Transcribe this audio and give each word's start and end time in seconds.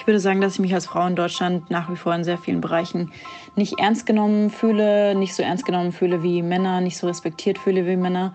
Ich 0.00 0.06
würde 0.06 0.18
sagen, 0.18 0.40
dass 0.40 0.54
ich 0.54 0.60
mich 0.60 0.72
als 0.72 0.86
Frau 0.86 1.06
in 1.06 1.14
Deutschland 1.14 1.70
nach 1.70 1.90
wie 1.90 1.94
vor 1.94 2.14
in 2.14 2.24
sehr 2.24 2.38
vielen 2.38 2.62
Bereichen 2.62 3.12
nicht 3.54 3.78
ernst 3.78 4.06
genommen 4.06 4.48
fühle, 4.48 5.14
nicht 5.14 5.34
so 5.34 5.42
ernst 5.42 5.66
genommen 5.66 5.92
fühle 5.92 6.22
wie 6.22 6.40
Männer, 6.40 6.80
nicht 6.80 6.96
so 6.96 7.06
respektiert 7.06 7.58
fühle 7.58 7.86
wie 7.86 7.96
Männer. 7.96 8.32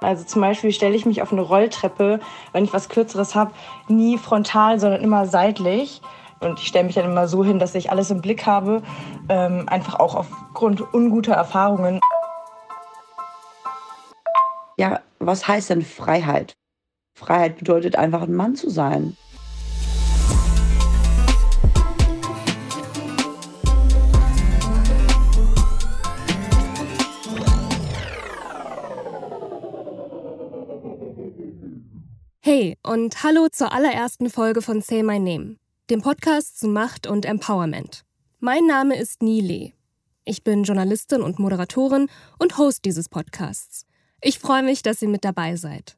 Also 0.00 0.24
zum 0.24 0.40
Beispiel 0.40 0.72
stelle 0.72 0.96
ich 0.96 1.04
mich 1.04 1.20
auf 1.20 1.30
eine 1.30 1.42
Rolltreppe, 1.42 2.20
wenn 2.52 2.64
ich 2.64 2.72
was 2.72 2.88
Kürzeres 2.88 3.34
habe, 3.34 3.52
nie 3.88 4.16
frontal, 4.16 4.80
sondern 4.80 5.02
immer 5.02 5.26
seitlich. 5.26 6.00
Und 6.40 6.58
ich 6.58 6.68
stelle 6.68 6.86
mich 6.86 6.94
dann 6.94 7.04
immer 7.04 7.28
so 7.28 7.44
hin, 7.44 7.58
dass 7.58 7.74
ich 7.74 7.90
alles 7.90 8.10
im 8.10 8.22
Blick 8.22 8.46
habe, 8.46 8.82
ähm, 9.28 9.68
einfach 9.68 10.00
auch 10.00 10.14
aufgrund 10.14 10.80
unguter 10.94 11.34
Erfahrungen. 11.34 12.00
Ja, 14.78 15.00
was 15.18 15.46
heißt 15.46 15.68
denn 15.68 15.82
Freiheit? 15.82 16.54
Freiheit 17.14 17.58
bedeutet 17.58 17.96
einfach 17.96 18.22
ein 18.22 18.32
Mann 18.32 18.56
zu 18.56 18.70
sein. 18.70 19.18
Hey 32.52 32.76
und 32.82 33.22
hallo 33.22 33.46
zur 33.48 33.70
allerersten 33.70 34.28
Folge 34.28 34.60
von 34.60 34.82
Say 34.82 35.04
My 35.04 35.20
Name, 35.20 35.54
dem 35.88 36.02
Podcast 36.02 36.58
zu 36.58 36.66
Macht 36.66 37.06
und 37.06 37.24
Empowerment. 37.24 38.02
Mein 38.40 38.66
Name 38.66 38.98
ist 38.98 39.22
Nile. 39.22 39.70
Ich 40.24 40.42
bin 40.42 40.64
Journalistin 40.64 41.22
und 41.22 41.38
Moderatorin 41.38 42.08
und 42.40 42.58
Host 42.58 42.84
dieses 42.84 43.08
Podcasts. 43.08 43.86
Ich 44.20 44.40
freue 44.40 44.64
mich, 44.64 44.82
dass 44.82 45.00
ihr 45.00 45.08
mit 45.08 45.24
dabei 45.24 45.54
seid. 45.54 45.96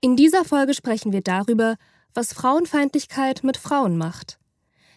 In 0.00 0.16
dieser 0.16 0.44
Folge 0.44 0.74
sprechen 0.74 1.12
wir 1.12 1.22
darüber, 1.22 1.76
was 2.14 2.32
Frauenfeindlichkeit 2.32 3.44
mit 3.44 3.58
Frauen 3.58 3.96
macht. 3.96 4.40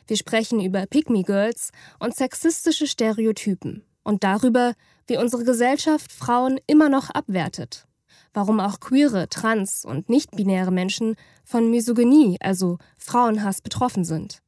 Wir 0.07 0.17
sprechen 0.17 0.59
über 0.59 0.87
Pygmy 0.87 1.21
Girls 1.21 1.69
und 1.99 2.15
sexistische 2.15 2.87
Stereotypen 2.87 3.83
und 4.07 4.23
darüber, 4.23 4.73
wie 5.05 5.17
unsere 5.17 5.43
Gesellschaft 5.43 6.13
Frauen 6.13 6.59
immer 6.65 6.87
noch 6.87 7.09
abwertet. 7.09 7.85
Warum 8.33 8.61
auch 8.61 8.79
queere, 8.79 9.27
trans 9.27 9.83
und 9.83 10.09
nicht-binäre 10.09 10.71
Menschen 10.71 11.15
von 11.43 11.69
Misogynie, 11.69 12.37
also 12.39 12.77
Frauenhass, 12.97 13.61
betroffen 13.61 14.05
sind. 14.05 14.41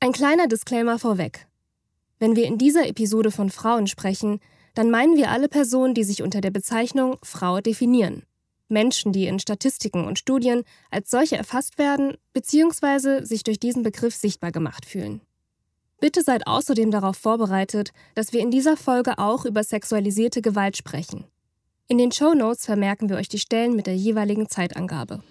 Ein 0.00 0.12
kleiner 0.12 0.48
Disclaimer 0.48 0.98
vorweg. 0.98 1.46
Wenn 2.18 2.36
wir 2.36 2.46
in 2.46 2.56
dieser 2.56 2.88
Episode 2.88 3.30
von 3.30 3.50
Frauen 3.50 3.86
sprechen, 3.86 4.40
dann 4.74 4.90
meinen 4.90 5.16
wir 5.16 5.30
alle 5.30 5.48
Personen, 5.48 5.92
die 5.92 6.04
sich 6.04 6.22
unter 6.22 6.40
der 6.40 6.50
Bezeichnung 6.50 7.18
Frau 7.22 7.60
definieren. 7.60 8.22
Menschen, 8.68 9.12
die 9.12 9.26
in 9.26 9.38
Statistiken 9.38 10.06
und 10.06 10.18
Studien 10.18 10.64
als 10.90 11.10
solche 11.10 11.36
erfasst 11.36 11.76
werden 11.76 12.16
bzw. 12.32 13.24
sich 13.24 13.44
durch 13.44 13.58
diesen 13.58 13.82
Begriff 13.82 14.14
sichtbar 14.14 14.52
gemacht 14.52 14.86
fühlen. 14.86 15.20
Bitte 16.04 16.20
seid 16.20 16.46
außerdem 16.46 16.90
darauf 16.90 17.16
vorbereitet, 17.16 17.92
dass 18.14 18.34
wir 18.34 18.40
in 18.40 18.50
dieser 18.50 18.76
Folge 18.76 19.16
auch 19.16 19.46
über 19.46 19.64
sexualisierte 19.64 20.42
Gewalt 20.42 20.76
sprechen. 20.76 21.24
In 21.88 21.96
den 21.96 22.12
Show 22.12 22.34
Notes 22.34 22.66
vermerken 22.66 23.08
wir 23.08 23.16
euch 23.16 23.30
die 23.30 23.38
Stellen 23.38 23.74
mit 23.74 23.86
der 23.86 23.96
jeweiligen 23.96 24.46
Zeitangabe. 24.46 25.22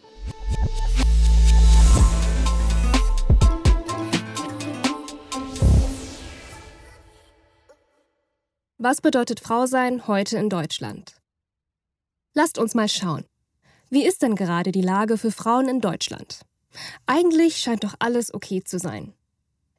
Was 8.80 9.00
bedeutet 9.00 9.42
Frau 9.42 9.68
sein 9.68 10.08
heute 10.08 10.40
in 10.40 10.50
Deutschland? 10.50 11.18
Lasst 12.34 12.58
uns 12.58 12.74
mal 12.74 12.90
schauen. 12.90 13.26
Wie 13.92 14.08
ist 14.08 14.24
denn 14.24 14.34
gerade 14.34 14.72
die 14.72 14.82
Lage 14.82 15.20
für 15.20 15.30
Frauen 15.30 15.70
in 15.70 15.82
Deutschland? 15.82 16.40
Eigentlich 17.06 17.58
scheint 17.58 17.84
doch 17.84 17.94
alles 18.00 18.34
okay 18.34 18.64
zu 18.64 18.80
sein. 18.80 19.14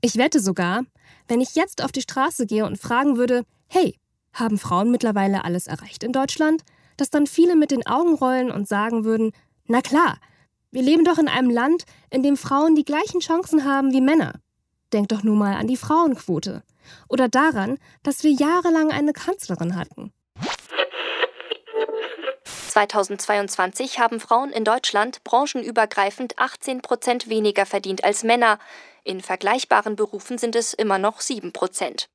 Ich 0.05 0.19
wette 0.19 0.39
sogar, 0.39 0.83
wenn 1.29 1.41
ich 1.41 1.55
jetzt 1.55 1.83
auf 1.83 1.91
die 1.91 2.03
Straße 2.03 2.45
gehe 2.45 2.67
und 2.67 2.77
fragen 2.77 3.17
würde, 3.17 3.47
hey, 3.69 3.99
haben 4.35 4.59
Frauen 4.59 4.91
mittlerweile 4.91 5.47
alles 5.47 5.67
erreicht 5.67 6.05
in 6.05 6.13
Deutschland? 6.13 6.63
Dass 6.99 7.09
dann 7.09 7.27
viele 7.27 7.57
mit 7.57 7.71
den 7.71 7.87
Augen 7.87 8.15
rollen 8.15 8.51
und 8.51 8.69
sagen 8.69 9.07
würden, 9.07 9.33
na 9.65 9.81
klar, 9.81 10.19
wir 10.71 10.83
leben 10.83 11.07
doch 11.07 11.17
in 11.17 11.27
einem 11.27 11.49
Land, 11.49 11.87
in 12.11 12.23
dem 12.23 12.37
Frauen 12.37 12.75
die 12.75 12.85
gleichen 12.85 13.21
Chancen 13.21 13.65
haben 13.65 13.95
wie 13.95 14.03
Männer. 14.03 14.35
Denk 14.93 15.09
doch 15.09 15.23
nur 15.23 15.37
mal 15.37 15.55
an 15.55 15.69
die 15.69 15.79
Frauenquote. 15.79 16.63
Oder 17.09 17.31
daran, 17.31 17.79
dass 18.03 18.25
wir 18.25 18.31
jahrelang 18.31 18.91
eine 18.91 19.15
Kanzlerin 19.15 19.75
hatten. 19.75 20.13
2022 22.75 24.01
haben 24.01 24.21
Frauen 24.21 24.51
in 24.51 24.65
Deutschland 24.65 25.25
branchenübergreifend 25.25 26.39
18 26.39 26.83
Prozent 26.83 27.31
weniger 27.31 27.65
verdient 27.65 28.05
als 28.05 28.23
Männer. 28.23 28.59
In 29.07 29.21
vergleichbaren 29.21 29.97
Berufen 29.97 30.39
sind 30.39 30.57
es 30.57 30.73
immer 30.73 30.97
noch 30.97 31.21
7 31.21 31.53
Prozent. 31.53 32.09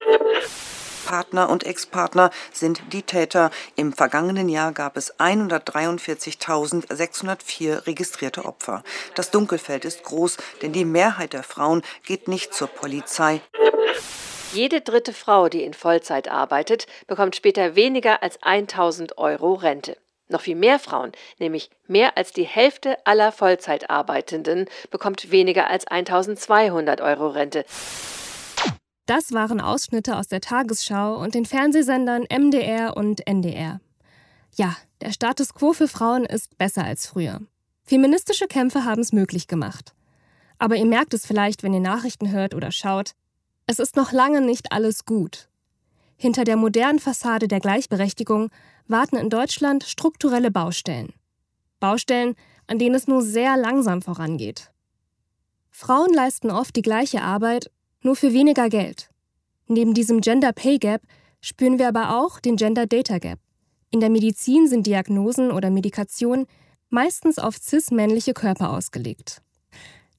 Partner 1.06 1.48
und 1.50 1.64
Ex-Partner 1.64 2.32
sind 2.52 2.82
die 2.94 3.04
Täter. 3.04 3.52
Im 3.76 3.94
vergangenen 3.94 4.50
Jahr 4.50 4.72
gab 4.72 4.98
es 4.98 5.14
143.604 5.20 7.86
registrierte 7.86 8.46
Opfer. 8.46 8.84
Das 9.14 9.30
Dunkelfeld 9.30 9.86
ist 9.86 10.04
groß, 10.04 10.38
denn 10.64 10.74
die 10.74 10.86
Mehrheit 10.86 11.34
der 11.34 11.44
Frauen 11.44 11.84
geht 12.06 12.28
nicht 12.28 12.56
zur 12.56 12.70
Polizei. 12.70 13.42
Jede 14.52 14.82
dritte 14.82 15.14
Frau, 15.14 15.48
die 15.48 15.62
in 15.62 15.76
Vollzeit 15.76 16.28
arbeitet, 16.28 16.88
bekommt 17.06 17.36
später 17.36 17.76
weniger 17.76 18.24
als 18.24 18.42
1000 18.42 19.20
Euro 19.20 19.54
Rente. 19.54 19.96
Noch 20.30 20.42
viel 20.42 20.56
mehr 20.56 20.78
Frauen, 20.80 21.12
nämlich 21.40 21.72
mehr 21.88 22.16
als 22.16 22.32
die 22.32 22.44
Hälfte 22.44 22.98
aller 23.06 23.32
Vollzeitarbeitenden, 23.32 24.68
bekommt 24.92 25.32
weniger 25.32 25.70
als 25.70 25.88
1200 25.88 27.02
Euro 27.02 27.30
Rente. 27.30 27.66
Das 29.08 29.34
waren 29.34 29.60
Ausschnitte 29.60 30.16
aus 30.16 30.28
der 30.28 30.40
Tagesschau 30.40 31.16
und 31.16 31.34
den 31.34 31.46
Fernsehsendern 31.46 32.28
MDR 32.30 32.96
und 32.96 33.26
NDR. 33.26 33.82
Ja, 34.56 34.76
der 35.02 35.12
Status 35.12 35.56
quo 35.56 35.74
für 35.74 35.88
Frauen 35.88 36.26
ist 36.26 36.60
besser 36.60 36.84
als 36.84 37.08
früher. 37.08 37.42
Feministische 37.84 38.46
Kämpfe 38.46 38.86
haben 38.86 39.02
es 39.02 39.12
möglich 39.12 39.48
gemacht. 39.48 39.96
Aber 40.60 40.76
ihr 40.76 40.86
merkt 40.86 41.16
es 41.16 41.26
vielleicht, 41.26 41.64
wenn 41.64 41.74
ihr 41.74 41.80
Nachrichten 41.80 42.32
hört 42.32 42.54
oder 42.54 42.72
schaut, 42.72 43.14
es 43.66 43.80
ist 43.80 43.96
noch 43.96 44.12
lange 44.12 44.42
nicht 44.42 44.72
alles 44.72 45.06
gut. 45.06 45.49
Hinter 46.22 46.44
der 46.44 46.58
modernen 46.58 47.00
Fassade 47.00 47.48
der 47.48 47.62
Gleichberechtigung 47.62 48.50
warten 48.88 49.16
in 49.16 49.30
Deutschland 49.30 49.86
strukturelle 49.86 50.52
Baustellen. 50.52 51.14
Baustellen, 51.80 52.36
an 52.68 52.78
denen 52.78 52.96
es 52.96 53.08
nur 53.08 53.22
sehr 53.22 53.56
langsam 53.56 54.02
vorangeht. 54.02 54.70
Frauen 55.72 56.14
leisten 56.14 56.52
oft 56.52 56.76
die 56.76 56.82
gleiche 56.82 57.22
Arbeit, 57.22 57.72
nur 58.02 58.18
für 58.18 58.34
weniger 58.34 58.68
Geld. 58.68 59.10
Neben 59.68 59.94
diesem 59.94 60.20
Gender 60.20 60.52
Pay 60.52 60.78
Gap 60.78 61.04
spüren 61.40 61.80
wir 61.80 61.88
aber 61.88 62.20
auch 62.20 62.42
den 62.42 62.58
Gender 62.58 62.86
Data 62.86 63.18
Gap. 63.18 63.40
In 63.90 64.02
der 64.02 64.10
Medizin 64.10 64.68
sind 64.68 64.88
Diagnosen 64.88 65.52
oder 65.52 65.70
Medikationen 65.70 66.48
meistens 66.90 67.40
auf 67.40 67.56
cis-männliche 67.56 68.34
Körper 68.34 68.72
ausgelegt. 68.72 69.42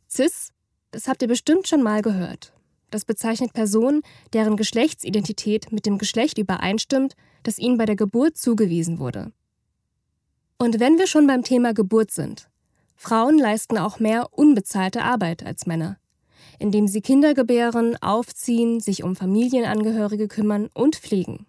Cis, 0.09 0.51
das 0.93 1.09
habt 1.09 1.21
ihr 1.21 1.29
bestimmt 1.29 1.69
schon 1.69 1.83
mal 1.83 2.01
gehört. 2.01 2.55
Das 2.91 3.05
bezeichnet 3.05 3.53
Personen, 3.53 4.03
deren 4.33 4.57
Geschlechtsidentität 4.57 5.73
mit 5.73 5.87
dem 5.87 5.99
Geschlecht 5.99 6.39
übereinstimmt, 6.39 7.15
das 7.43 7.59
ihnen 7.59 7.79
bei 7.79 7.87
der 7.87 7.97
Geburt 7.97 8.37
zugewiesen 8.37 8.99
wurde. 8.99 9.33
Und 10.59 10.79
wenn 10.81 10.99
wir 10.99 11.07
schon 11.07 11.27
beim 11.27 11.43
Thema 11.43 11.73
Geburt 11.73 12.11
sind, 12.11 12.51
Frauen 12.97 13.39
leisten 13.39 13.79
auch 13.79 13.99
mehr 13.99 14.29
unbezahlte 14.33 15.03
Arbeit 15.03 15.47
als 15.47 15.67
Männer, 15.67 15.97
indem 16.59 16.87
sie 16.87 17.01
Kinder 17.01 17.33
gebären, 17.33 17.97
aufziehen, 18.03 18.81
sich 18.81 19.03
um 19.03 19.17
Familienangehörige 19.17 20.29
kümmern 20.29 20.69
und 20.75 20.97
pflegen. 20.97 21.47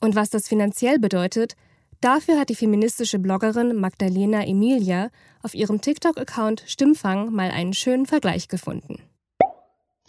Und 0.00 0.16
was 0.16 0.30
das 0.30 0.48
finanziell 0.48 0.98
bedeutet, 0.98 1.54
dafür 2.00 2.40
hat 2.40 2.48
die 2.48 2.56
feministische 2.56 3.20
Bloggerin 3.20 3.76
Magdalena 3.76 4.44
Emilia 4.44 5.10
auf 5.42 5.54
ihrem 5.54 5.80
TikTok-Account 5.80 6.64
Stimmfang 6.66 7.32
mal 7.32 7.50
einen 7.50 7.72
schönen 7.72 8.06
Vergleich 8.06 8.48
gefunden. 8.48 8.98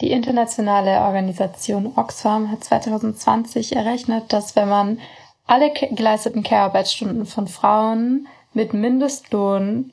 Die 0.00 0.10
internationale 0.10 1.00
Organisation 1.00 1.92
Oxfam 1.96 2.50
hat 2.50 2.62
2020 2.62 3.74
errechnet, 3.76 4.32
dass 4.32 4.54
wenn 4.54 4.68
man 4.68 5.00
alle 5.46 5.72
geleisteten 5.72 6.42
Care-Arbeitsstunden 6.42 7.24
von 7.24 7.46
Frauen 7.48 8.28
mit 8.52 8.74
Mindestlohn 8.74 9.92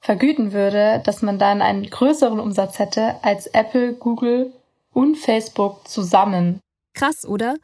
vergüten 0.00 0.52
würde, 0.52 1.02
dass 1.04 1.22
man 1.22 1.38
dann 1.38 1.60
einen 1.60 1.88
größeren 1.88 2.40
Umsatz 2.40 2.78
hätte 2.78 3.16
als 3.22 3.46
Apple, 3.48 3.92
Google 3.92 4.52
und 4.92 5.16
Facebook 5.16 5.86
zusammen. 5.86 6.60
Krass, 6.94 7.26
oder? 7.26 7.56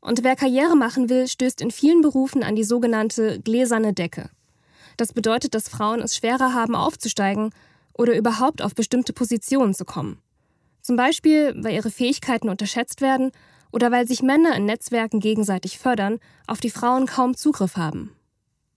Und 0.00 0.22
wer 0.22 0.36
Karriere 0.36 0.76
machen 0.76 1.08
will, 1.08 1.26
stößt 1.26 1.60
in 1.60 1.70
vielen 1.70 2.00
Berufen 2.00 2.42
an 2.42 2.54
die 2.54 2.64
sogenannte 2.64 3.40
gläserne 3.40 3.92
Decke. 3.92 4.30
Das 4.96 5.12
bedeutet, 5.12 5.54
dass 5.54 5.68
Frauen 5.68 6.00
es 6.00 6.16
schwerer 6.16 6.54
haben, 6.54 6.74
aufzusteigen 6.74 7.50
oder 7.94 8.14
überhaupt 8.14 8.62
auf 8.62 8.74
bestimmte 8.74 9.12
Positionen 9.12 9.74
zu 9.74 9.84
kommen. 9.84 10.18
Zum 10.82 10.96
Beispiel, 10.96 11.54
weil 11.56 11.74
ihre 11.74 11.90
Fähigkeiten 11.90 12.48
unterschätzt 12.48 13.00
werden 13.00 13.32
oder 13.72 13.90
weil 13.90 14.06
sich 14.06 14.22
Männer 14.22 14.56
in 14.56 14.64
Netzwerken 14.64 15.20
gegenseitig 15.20 15.78
fördern, 15.78 16.18
auf 16.46 16.60
die 16.60 16.70
Frauen 16.70 17.06
kaum 17.06 17.36
Zugriff 17.36 17.76
haben. 17.76 18.16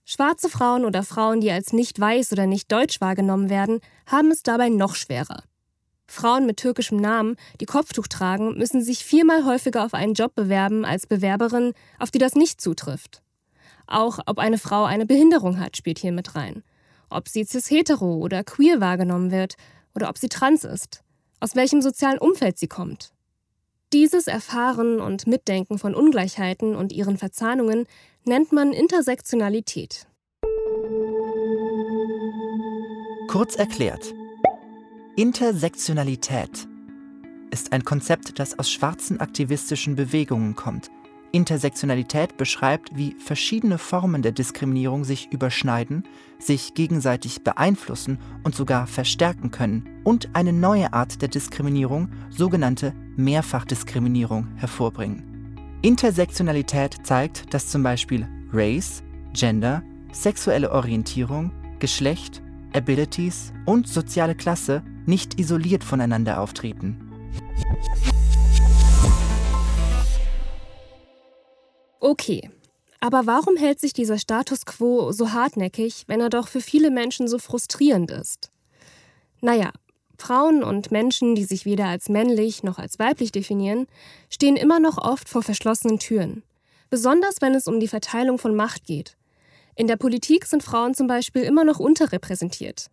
Schwarze 0.04 0.50
Frauen 0.50 0.84
oder 0.84 1.02
Frauen, 1.02 1.40
die 1.40 1.50
als 1.50 1.72
nicht 1.72 1.98
weiß 1.98 2.32
oder 2.32 2.46
nicht 2.46 2.70
deutsch 2.70 3.00
wahrgenommen 3.00 3.48
werden, 3.48 3.80
haben 4.06 4.30
es 4.30 4.42
dabei 4.42 4.68
noch 4.68 4.94
schwerer. 4.94 5.44
Frauen 6.06 6.44
mit 6.44 6.58
türkischem 6.58 6.98
Namen, 6.98 7.36
die 7.60 7.64
Kopftuch 7.64 8.06
tragen, 8.06 8.58
müssen 8.58 8.82
sich 8.82 9.04
viermal 9.04 9.46
häufiger 9.46 9.84
auf 9.84 9.94
einen 9.94 10.12
Job 10.12 10.34
bewerben 10.34 10.84
als 10.84 11.06
Bewerberinnen, 11.06 11.72
auf 11.98 12.10
die 12.10 12.18
das 12.18 12.34
nicht 12.34 12.60
zutrifft. 12.60 13.22
Auch 13.86 14.18
ob 14.26 14.38
eine 14.38 14.58
Frau 14.58 14.84
eine 14.84 15.06
Behinderung 15.06 15.58
hat, 15.58 15.76
spielt 15.76 15.98
hier 15.98 16.12
mit 16.12 16.34
rein. 16.34 16.62
Ob 17.08 17.28
sie 17.28 17.44
cis-hetero 17.44 18.16
oder 18.16 18.44
queer 18.44 18.80
wahrgenommen 18.80 19.30
wird 19.30 19.54
oder 19.94 20.08
ob 20.08 20.18
sie 20.18 20.28
trans 20.28 20.64
ist. 20.64 21.03
Aus 21.40 21.56
welchem 21.56 21.82
sozialen 21.82 22.18
Umfeld 22.18 22.58
sie 22.58 22.68
kommt. 22.68 23.12
Dieses 23.92 24.26
Erfahren 24.26 25.00
und 25.00 25.26
Mitdenken 25.26 25.78
von 25.78 25.94
Ungleichheiten 25.94 26.74
und 26.74 26.92
ihren 26.92 27.16
Verzahnungen 27.16 27.86
nennt 28.24 28.52
man 28.52 28.72
Intersektionalität. 28.72 30.06
Kurz 33.28 33.56
erklärt, 33.56 34.14
Intersektionalität 35.16 36.66
ist 37.50 37.72
ein 37.72 37.84
Konzept, 37.84 38.38
das 38.38 38.58
aus 38.58 38.70
schwarzen 38.70 39.20
aktivistischen 39.20 39.94
Bewegungen 39.94 40.56
kommt. 40.56 40.90
Intersektionalität 41.34 42.36
beschreibt, 42.36 42.96
wie 42.96 43.16
verschiedene 43.18 43.76
Formen 43.76 44.22
der 44.22 44.30
Diskriminierung 44.30 45.02
sich 45.02 45.32
überschneiden, 45.32 46.04
sich 46.38 46.74
gegenseitig 46.74 47.42
beeinflussen 47.42 48.18
und 48.44 48.54
sogar 48.54 48.86
verstärken 48.86 49.50
können 49.50 50.00
und 50.04 50.28
eine 50.34 50.52
neue 50.52 50.92
Art 50.92 51.20
der 51.22 51.28
Diskriminierung, 51.28 52.08
sogenannte 52.30 52.94
Mehrfachdiskriminierung, 53.16 54.46
hervorbringen. 54.56 55.58
Intersektionalität 55.82 56.98
zeigt, 57.02 57.52
dass 57.52 57.68
zum 57.68 57.82
Beispiel 57.82 58.28
Race, 58.52 59.02
Gender, 59.32 59.82
sexuelle 60.12 60.70
Orientierung, 60.70 61.50
Geschlecht, 61.80 62.42
Abilities 62.72 63.52
und 63.66 63.88
soziale 63.88 64.36
Klasse 64.36 64.84
nicht 65.04 65.40
isoliert 65.40 65.82
voneinander 65.82 66.40
auftreten. 66.40 66.96
Okay, 72.06 72.50
aber 73.00 73.24
warum 73.24 73.56
hält 73.56 73.80
sich 73.80 73.94
dieser 73.94 74.18
Status 74.18 74.66
quo 74.66 75.10
so 75.12 75.32
hartnäckig, 75.32 76.04
wenn 76.06 76.20
er 76.20 76.28
doch 76.28 76.48
für 76.48 76.60
viele 76.60 76.90
Menschen 76.90 77.28
so 77.28 77.38
frustrierend 77.38 78.10
ist? 78.10 78.50
Naja, 79.40 79.72
Frauen 80.18 80.62
und 80.62 80.90
Menschen, 80.90 81.34
die 81.34 81.44
sich 81.44 81.64
weder 81.64 81.86
als 81.86 82.10
männlich 82.10 82.62
noch 82.62 82.78
als 82.78 82.98
weiblich 82.98 83.32
definieren, 83.32 83.86
stehen 84.28 84.56
immer 84.56 84.80
noch 84.80 84.98
oft 84.98 85.30
vor 85.30 85.42
verschlossenen 85.42 85.98
Türen. 85.98 86.42
Besonders 86.90 87.40
wenn 87.40 87.54
es 87.54 87.66
um 87.68 87.80
die 87.80 87.88
Verteilung 87.88 88.36
von 88.36 88.54
Macht 88.54 88.84
geht. 88.84 89.16
In 89.74 89.86
der 89.86 89.96
Politik 89.96 90.44
sind 90.44 90.62
Frauen 90.62 90.92
zum 90.92 91.06
Beispiel 91.06 91.44
immer 91.44 91.64
noch 91.64 91.78
unterrepräsentiert. 91.78 92.90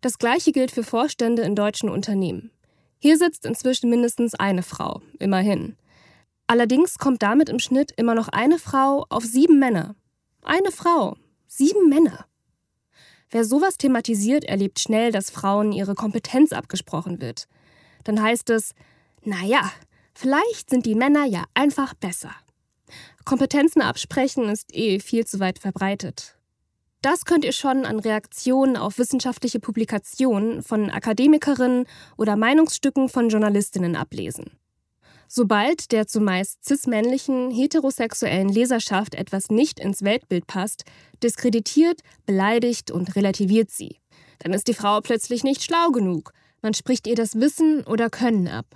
Das 0.00 0.18
gleiche 0.18 0.50
gilt 0.50 0.72
für 0.72 0.82
Vorstände 0.82 1.42
in 1.42 1.54
deutschen 1.54 1.88
Unternehmen. 1.88 2.50
Hier 2.98 3.16
sitzt 3.16 3.46
inzwischen 3.46 3.90
mindestens 3.90 4.34
eine 4.34 4.64
Frau, 4.64 5.02
immerhin. 5.20 5.76
Allerdings 6.50 6.98
kommt 6.98 7.22
damit 7.22 7.48
im 7.48 7.60
Schnitt 7.60 7.92
immer 7.96 8.16
noch 8.16 8.26
eine 8.26 8.58
Frau 8.58 9.06
auf 9.08 9.22
sieben 9.22 9.60
Männer. 9.60 9.94
Eine 10.42 10.72
Frau, 10.72 11.16
sieben 11.46 11.88
Männer. 11.88 12.26
Wer 13.30 13.44
sowas 13.44 13.78
thematisiert, 13.78 14.42
erlebt 14.42 14.80
schnell, 14.80 15.12
dass 15.12 15.30
Frauen 15.30 15.70
ihre 15.70 15.94
Kompetenz 15.94 16.50
abgesprochen 16.50 17.20
wird. 17.20 17.46
Dann 18.02 18.20
heißt 18.20 18.50
es, 18.50 18.74
naja, 19.22 19.70
vielleicht 20.12 20.70
sind 20.70 20.86
die 20.86 20.96
Männer 20.96 21.24
ja 21.24 21.44
einfach 21.54 21.94
besser. 21.94 22.32
Kompetenzen 23.24 23.80
absprechen 23.80 24.48
ist 24.48 24.74
eh 24.74 24.98
viel 24.98 25.24
zu 25.24 25.38
weit 25.38 25.60
verbreitet. 25.60 26.36
Das 27.00 27.26
könnt 27.26 27.44
ihr 27.44 27.52
schon 27.52 27.86
an 27.86 28.00
Reaktionen 28.00 28.76
auf 28.76 28.98
wissenschaftliche 28.98 29.60
Publikationen 29.60 30.64
von 30.64 30.90
Akademikerinnen 30.90 31.86
oder 32.16 32.34
Meinungsstücken 32.34 33.08
von 33.08 33.28
Journalistinnen 33.28 33.94
ablesen. 33.94 34.59
Sobald 35.32 35.92
der 35.92 36.08
zumeist 36.08 36.64
cis-männlichen, 36.64 37.52
heterosexuellen 37.52 38.48
Leserschaft 38.48 39.14
etwas 39.14 39.48
nicht 39.48 39.78
ins 39.78 40.02
Weltbild 40.02 40.48
passt, 40.48 40.82
diskreditiert, 41.22 42.00
beleidigt 42.26 42.90
und 42.90 43.14
relativiert 43.14 43.70
sie. 43.70 44.00
Dann 44.40 44.52
ist 44.52 44.66
die 44.66 44.74
Frau 44.74 45.00
plötzlich 45.00 45.44
nicht 45.44 45.62
schlau 45.62 45.90
genug. 45.92 46.32
Man 46.62 46.74
spricht 46.74 47.06
ihr 47.06 47.14
das 47.14 47.36
Wissen 47.36 47.84
oder 47.84 48.10
Können 48.10 48.48
ab. 48.48 48.66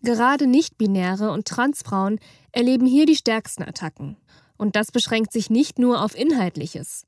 Gerade 0.00 0.46
nicht-binäre 0.46 1.32
und 1.32 1.48
Transfrauen 1.48 2.20
erleben 2.52 2.86
hier 2.86 3.04
die 3.04 3.16
stärksten 3.16 3.64
Attacken. 3.64 4.16
Und 4.56 4.76
das 4.76 4.92
beschränkt 4.92 5.32
sich 5.32 5.50
nicht 5.50 5.80
nur 5.80 6.04
auf 6.04 6.16
Inhaltliches. 6.16 7.04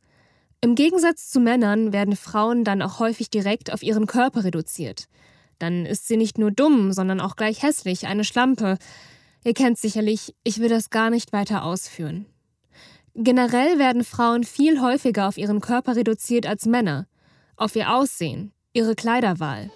Im 0.61 0.75
Gegensatz 0.75 1.31
zu 1.31 1.39
Männern 1.39 1.93
werden 1.93 2.17
Frauen 2.17 2.65
dann 2.65 2.83
auch 2.83 2.99
häufig 2.99 3.31
direkt 3.31 3.73
auf 3.73 3.85
ihren 3.85 4.07
Körper 4.07 4.43
reduziert. 4.43 5.07
Dann 5.63 5.87
ist 5.87 6.09
sie 6.09 6.17
nicht 6.17 6.39
nur 6.39 6.51
dumm, 6.51 6.93
sondern 6.93 7.21
auch 7.21 7.37
gleich 7.37 7.63
hässlich, 7.63 8.09
eine 8.09 8.25
Schlampe. 8.25 8.79
Ihr 9.45 9.55
kennt 9.55 9.79
sicherlich, 9.79 10.35
ich 10.43 10.59
will 10.59 10.69
das 10.69 10.91
gar 10.91 11.09
nicht 11.09 11.33
weiter 11.33 11.63
ausführen. 11.63 12.27
Generell 13.15 13.79
werden 13.79 14.03
Frauen 14.03 14.43
viel 14.43 14.81
häufiger 14.81 15.29
auf 15.29 15.39
ihren 15.39 15.61
Körper 15.61 15.95
reduziert 15.95 16.47
als 16.49 16.67
Männer, 16.67 17.07
auf 17.57 17.77
ihr 17.77 17.95
Aussehen, 17.95 18.51
ihre 18.73 18.97
Kleiderwahl. 18.97 19.71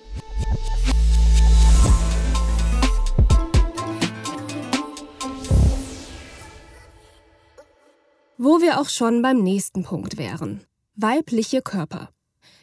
Wo 8.36 8.60
wir 8.60 8.80
auch 8.80 8.88
schon 8.88 9.22
beim 9.22 9.40
nächsten 9.40 9.84
Punkt 9.84 10.18
wären. 10.18 10.64
Weibliche 10.96 11.62
Körper. 11.62 12.10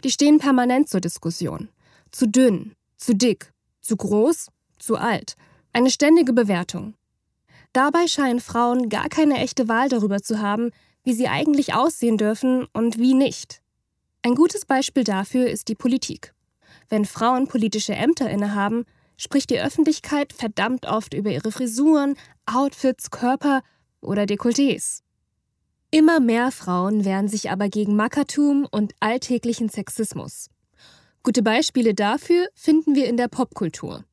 Die 0.03 0.11
stehen 0.11 0.39
permanent 0.39 0.89
zur 0.89 0.99
Diskussion. 0.99 1.69
Zu 2.11 2.27
dünn, 2.27 2.75
zu 2.98 3.16
dick, 3.16 3.54
zu 3.81 3.95
groß, 3.95 4.48
zu 4.80 4.95
alt. 4.95 5.36
Eine 5.72 5.90
ständige 5.90 6.34
Bewertung. 6.34 6.95
Dabei 7.74 8.07
scheinen 8.07 8.40
Frauen 8.40 8.90
gar 8.90 9.10
keine 9.10 9.40
echte 9.40 9.68
Wahl 9.68 9.90
darüber 9.90 10.22
zu 10.22 10.40
haben, 10.40 10.72
wie 11.04 11.13
sie 11.13 11.28
eigentlich 11.28 11.74
aussehen 11.74 12.18
dürfen 12.18 12.68
und 12.74 12.98
wie 12.98 13.13
nicht. 13.13 13.62
Ein 14.22 14.36
gutes 14.36 14.66
Beispiel 14.66 15.04
dafür 15.04 15.50
ist 15.50 15.68
die 15.68 15.75
Politik. 15.75 16.34
Wenn 16.90 17.06
Frauen 17.06 17.48
politische 17.48 17.94
Ämter 17.94 18.30
innehaben, 18.30 18.86
spricht 19.18 19.50
die 19.50 19.60
Öffentlichkeit 19.60 20.34
verdammt 20.34 20.86
oft 20.86 21.13
über 21.13 21.31
ihre 21.31 21.51
Frisuren, 21.51 22.16
Outfits, 22.45 23.10
Körper 23.10 23.62
oder 24.01 24.24
Dekolletés. 24.24 25.01
Immer 25.92 26.19
mehr 26.19 26.51
Frauen 26.51 27.06
wehren 27.06 27.28
sich 27.28 27.52
aber 27.52 27.69
gegen 27.69 27.95
Mackertum 27.95 28.68
und 28.69 28.94
alltäglichen 29.00 29.69
Sexismus. 29.69 30.50
Gute 31.23 31.42
Beispiele 31.42 31.94
dafür 31.94 32.47
finden 32.53 32.95
wir 32.95 33.07
in 33.07 33.15
der 33.15 33.30
Popkultur. 33.30 34.03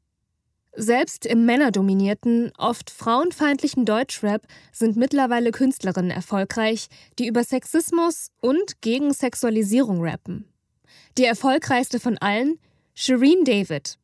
Selbst 0.77 1.27
im 1.27 1.45
männerdominierten, 1.45 2.53
oft 2.57 2.89
frauenfeindlichen 2.91 3.85
Deutschrap 3.85 4.47
sind 4.71 4.97
mittlerweile 4.97 5.51
Künstlerinnen 5.51 6.13
erfolgreich, 6.13 6.87
die 7.19 7.27
über 7.27 7.43
Sexismus 7.43 8.29
und 8.41 8.81
gegen 8.81 9.13
Sexualisierung 9.13 10.01
rappen. 10.01 10.47
Die 11.19 11.25
erfolgreichste 11.25 11.99
von 11.99 12.17
allen, 12.19 12.61
Shireen 12.95 13.45
David. 13.45 13.99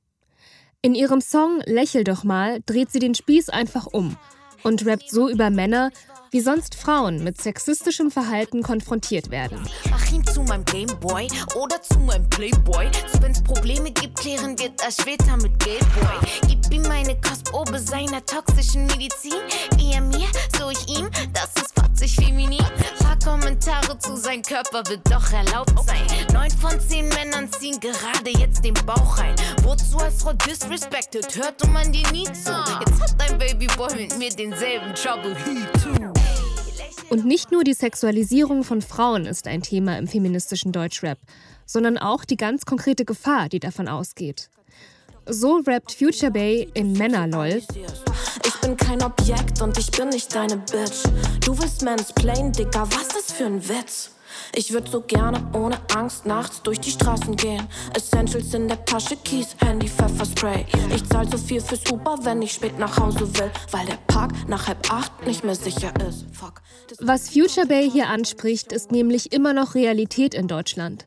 In 0.82 0.96
ihrem 0.96 1.20
Song 1.20 1.60
Lächel 1.64 2.02
doch 2.02 2.24
mal 2.24 2.58
dreht 2.66 2.90
sie 2.90 2.98
den 2.98 3.14
Spieß 3.14 3.50
einfach 3.50 3.86
um 3.86 4.16
und 4.64 4.84
rappt 4.84 5.10
so 5.10 5.28
über 5.28 5.50
Männer, 5.50 5.92
wie 6.30 6.40
sonst 6.40 6.74
Frauen 6.74 7.22
mit 7.24 7.40
sexistischem 7.40 8.10
Verhalten 8.10 8.62
konfrontiert 8.62 9.30
werden. 9.30 9.58
Mach 9.90 10.12
ihn 10.12 10.24
zu 10.26 10.42
meinem 10.42 10.64
Gameboy 10.64 11.28
oder 11.54 11.80
zu 11.82 11.98
meinem 12.00 12.28
Playboy. 12.30 12.90
Wenn's 13.20 13.42
Probleme 13.42 13.90
gibt, 13.90 14.18
klären 14.18 14.58
wir 14.58 14.70
das 14.70 14.96
später 14.96 15.36
mit 15.36 15.58
Geldboy. 15.58 16.28
Gib 16.48 16.72
ihm 16.72 16.82
meine 16.82 17.18
Kostprobe 17.20 17.78
seiner 17.78 18.24
toxischen 18.24 18.86
Medizin. 18.86 19.40
Wie 19.76 19.92
er 19.92 20.00
mir, 20.00 20.26
so 20.58 20.70
ich 20.70 20.98
ihm, 20.98 21.08
das 21.32 21.50
ist 21.62 21.74
fatzig 21.74 22.14
feminin. 22.16 22.64
Paar 22.98 23.18
Kommentare 23.24 23.98
zu 23.98 24.16
seinem 24.16 24.42
Körper 24.42 24.82
wird 24.88 25.00
doch 25.10 25.32
erlaubt 25.32 25.72
sein. 25.86 26.06
Neun 26.32 26.50
von 26.50 26.80
zehn 26.80 27.08
Männern 27.08 27.50
ziehen 27.52 27.78
gerade 27.80 28.30
jetzt 28.38 28.64
den 28.64 28.74
Bauch 28.86 29.18
rein. 29.18 29.34
Wozu 29.62 29.98
als 29.98 30.22
Frau 30.22 30.32
disrespected, 30.32 31.36
hört 31.36 31.66
man 31.72 31.92
dir 31.92 32.06
nie 32.12 32.24
zu. 32.24 32.52
Jetzt 32.80 33.00
hat 33.00 33.14
dein 33.18 33.38
Babyboy 33.38 33.94
mit 33.96 34.18
mir 34.18 34.30
denselben 34.30 34.94
Trouble, 34.94 35.34
he 35.44 35.64
too. 35.82 36.15
Und 37.08 37.24
nicht 37.24 37.52
nur 37.52 37.62
die 37.62 37.74
Sexualisierung 37.74 38.64
von 38.64 38.82
Frauen 38.82 39.26
ist 39.26 39.46
ein 39.46 39.62
Thema 39.62 39.98
im 39.98 40.08
feministischen 40.08 40.72
Deutschrap, 40.72 41.18
sondern 41.64 41.98
auch 41.98 42.24
die 42.24 42.36
ganz 42.36 42.64
konkrete 42.64 43.04
Gefahr, 43.04 43.48
die 43.48 43.60
davon 43.60 43.88
ausgeht. 43.88 44.50
So 45.28 45.60
rappt 45.66 45.92
Future 45.92 46.30
Bay 46.30 46.68
in 46.74 46.92
Männerlol. 46.92 47.62
Ich 48.44 48.60
bin 48.60 48.76
kein 48.76 49.02
Objekt 49.02 49.60
und 49.60 49.76
ich 49.78 49.90
bin 49.90 50.08
nicht 50.08 50.34
deine 50.34 50.56
Bitch. 50.56 51.04
Du 51.44 51.56
willst 51.58 51.82
mansplain, 51.82 52.52
Dicker, 52.52 52.86
was 52.90 53.16
ist 53.16 53.32
für 53.32 53.46
ein 53.46 53.68
Witz? 53.68 54.15
Ich 54.54 54.72
würde 54.72 54.90
so 54.90 55.00
gerne 55.00 55.42
ohne 55.52 55.78
Angst 55.94 56.26
nachts 56.26 56.62
durch 56.62 56.80
die 56.80 56.90
Straßen 56.90 57.36
gehen. 57.36 57.66
Essentials 57.94 58.54
in 58.54 58.68
der 58.68 58.84
Tasche, 58.84 59.16
Keys, 59.16 59.56
Handy, 59.64 59.88
Pfefferspray. 59.88 60.66
Ich 60.94 61.04
zahl 61.08 61.28
so 61.30 61.38
viel 61.38 61.60
fürs 61.60 61.90
Uber, 61.90 62.18
wenn 62.22 62.42
ich 62.42 62.52
spät 62.52 62.78
nach 62.78 62.98
Hause 62.98 63.20
will, 63.38 63.50
weil 63.70 63.86
der 63.86 63.98
Park 64.06 64.32
nach 64.48 64.68
halb 64.68 64.92
acht 64.92 65.26
nicht 65.26 65.44
mehr 65.44 65.54
sicher 65.54 65.92
ist. 66.08 66.26
Fuck. 66.32 66.62
Was 67.00 67.30
Future 67.30 67.66
Bay 67.66 67.90
hier 67.90 68.08
anspricht, 68.08 68.72
ist 68.72 68.92
nämlich 68.92 69.32
immer 69.32 69.52
noch 69.52 69.74
Realität 69.74 70.34
in 70.34 70.48
Deutschland. 70.48 71.06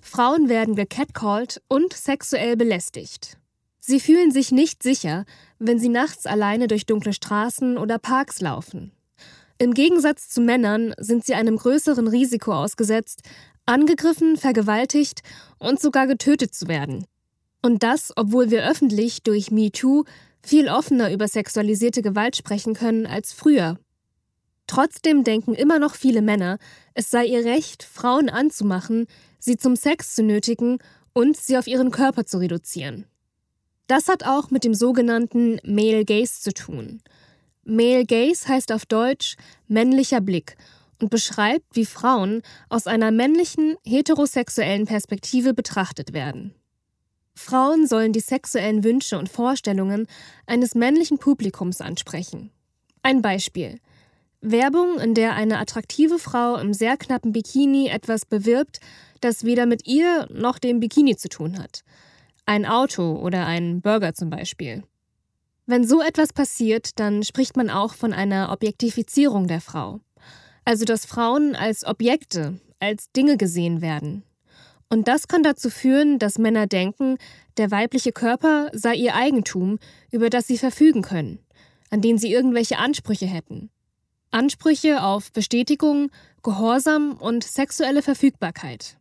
Frauen 0.00 0.48
werden 0.48 0.76
gecatcalled 0.76 1.60
und 1.68 1.92
sexuell 1.92 2.56
belästigt. 2.56 3.36
Sie 3.80 4.00
fühlen 4.00 4.30
sich 4.30 4.52
nicht 4.52 4.82
sicher, 4.82 5.24
wenn 5.58 5.78
sie 5.78 5.88
nachts 5.88 6.26
alleine 6.26 6.68
durch 6.68 6.86
dunkle 6.86 7.12
Straßen 7.12 7.78
oder 7.78 7.98
Parks 7.98 8.40
laufen. 8.40 8.92
Im 9.62 9.74
Gegensatz 9.74 10.30
zu 10.30 10.40
Männern 10.40 10.94
sind 10.96 11.26
sie 11.26 11.34
einem 11.34 11.58
größeren 11.58 12.08
Risiko 12.08 12.54
ausgesetzt, 12.54 13.20
angegriffen, 13.66 14.38
vergewaltigt 14.38 15.20
und 15.58 15.78
sogar 15.78 16.06
getötet 16.06 16.54
zu 16.54 16.66
werden. 16.66 17.04
Und 17.60 17.82
das, 17.82 18.10
obwohl 18.16 18.50
wir 18.50 18.66
öffentlich 18.66 19.22
durch 19.22 19.50
MeToo 19.50 20.04
viel 20.42 20.70
offener 20.70 21.12
über 21.12 21.28
sexualisierte 21.28 22.00
Gewalt 22.00 22.36
sprechen 22.36 22.72
können 22.72 23.06
als 23.06 23.34
früher. 23.34 23.78
Trotzdem 24.66 25.24
denken 25.24 25.54
immer 25.54 25.78
noch 25.78 25.94
viele 25.94 26.22
Männer, 26.22 26.56
es 26.94 27.10
sei 27.10 27.26
ihr 27.26 27.44
Recht, 27.44 27.82
Frauen 27.82 28.30
anzumachen, 28.30 29.08
sie 29.38 29.58
zum 29.58 29.76
Sex 29.76 30.14
zu 30.14 30.22
nötigen 30.22 30.78
und 31.12 31.36
sie 31.36 31.58
auf 31.58 31.66
ihren 31.66 31.90
Körper 31.90 32.24
zu 32.24 32.38
reduzieren. 32.38 33.04
Das 33.88 34.08
hat 34.08 34.24
auch 34.24 34.50
mit 34.50 34.64
dem 34.64 34.72
sogenannten 34.72 35.60
Male 35.64 36.06
Gaze 36.06 36.40
zu 36.40 36.54
tun. 36.54 37.02
Male 37.64 38.04
Gaze 38.04 38.48
heißt 38.48 38.72
auf 38.72 38.86
Deutsch 38.86 39.36
männlicher 39.68 40.20
Blick 40.20 40.56
und 41.00 41.10
beschreibt, 41.10 41.64
wie 41.74 41.86
Frauen 41.86 42.42
aus 42.68 42.86
einer 42.86 43.10
männlichen, 43.10 43.76
heterosexuellen 43.84 44.86
Perspektive 44.86 45.54
betrachtet 45.54 46.12
werden. 46.12 46.54
Frauen 47.34 47.86
sollen 47.86 48.12
die 48.12 48.20
sexuellen 48.20 48.84
Wünsche 48.84 49.18
und 49.18 49.28
Vorstellungen 49.28 50.06
eines 50.46 50.74
männlichen 50.74 51.18
Publikums 51.18 51.80
ansprechen. 51.80 52.50
Ein 53.02 53.22
Beispiel. 53.22 53.78
Werbung, 54.42 54.98
in 54.98 55.14
der 55.14 55.34
eine 55.34 55.58
attraktive 55.58 56.18
Frau 56.18 56.56
im 56.56 56.74
sehr 56.74 56.96
knappen 56.96 57.32
Bikini 57.32 57.88
etwas 57.88 58.26
bewirbt, 58.26 58.80
das 59.20 59.44
weder 59.44 59.66
mit 59.66 59.86
ihr 59.86 60.26
noch 60.30 60.58
dem 60.58 60.80
Bikini 60.80 61.16
zu 61.16 61.28
tun 61.28 61.58
hat– 61.58 61.82
ein 62.50 62.66
Auto 62.66 63.12
oder 63.12 63.46
ein 63.46 63.80
Burger 63.80 64.12
zum 64.12 64.28
Beispiel. 64.28 64.82
Wenn 65.66 65.86
so 65.86 66.02
etwas 66.02 66.32
passiert, 66.32 66.98
dann 66.98 67.22
spricht 67.22 67.56
man 67.56 67.70
auch 67.70 67.94
von 67.94 68.12
einer 68.12 68.50
Objektifizierung 68.52 69.46
der 69.46 69.60
Frau. 69.60 70.00
Also 70.64 70.84
dass 70.84 71.06
Frauen 71.06 71.54
als 71.54 71.84
Objekte, 71.84 72.60
als 72.80 73.12
Dinge 73.12 73.36
gesehen 73.36 73.80
werden. 73.80 74.24
Und 74.88 75.06
das 75.06 75.28
kann 75.28 75.42
dazu 75.42 75.70
führen, 75.70 76.18
dass 76.18 76.38
Männer 76.38 76.66
denken, 76.66 77.16
der 77.56 77.70
weibliche 77.70 78.10
Körper 78.10 78.70
sei 78.72 78.94
ihr 78.94 79.14
Eigentum, 79.14 79.78
über 80.10 80.30
das 80.30 80.46
sie 80.48 80.58
verfügen 80.58 81.02
können, 81.02 81.38
an 81.90 82.00
den 82.00 82.18
sie 82.18 82.32
irgendwelche 82.32 82.78
Ansprüche 82.78 83.26
hätten. 83.26 83.70
Ansprüche 84.32 85.02
auf 85.02 85.32
Bestätigung, 85.32 86.10
Gehorsam 86.42 87.12
und 87.12 87.44
sexuelle 87.44 88.02
Verfügbarkeit. 88.02 88.96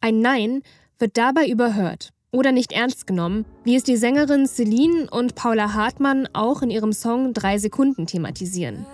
Ein 0.00 0.20
Nein 0.20 0.62
wird 0.98 1.16
dabei 1.16 1.48
überhört 1.48 2.12
oder 2.32 2.52
nicht 2.52 2.72
ernst 2.72 3.06
genommen, 3.06 3.44
wie 3.64 3.76
es 3.76 3.82
die 3.82 3.96
Sängerin 3.96 4.46
Celine 4.46 5.08
und 5.10 5.34
Paula 5.34 5.74
Hartmann 5.74 6.28
auch 6.32 6.62
in 6.62 6.70
ihrem 6.70 6.92
Song 6.92 7.34
Drei 7.34 7.58
Sekunden 7.58 8.06
thematisieren. 8.06 8.86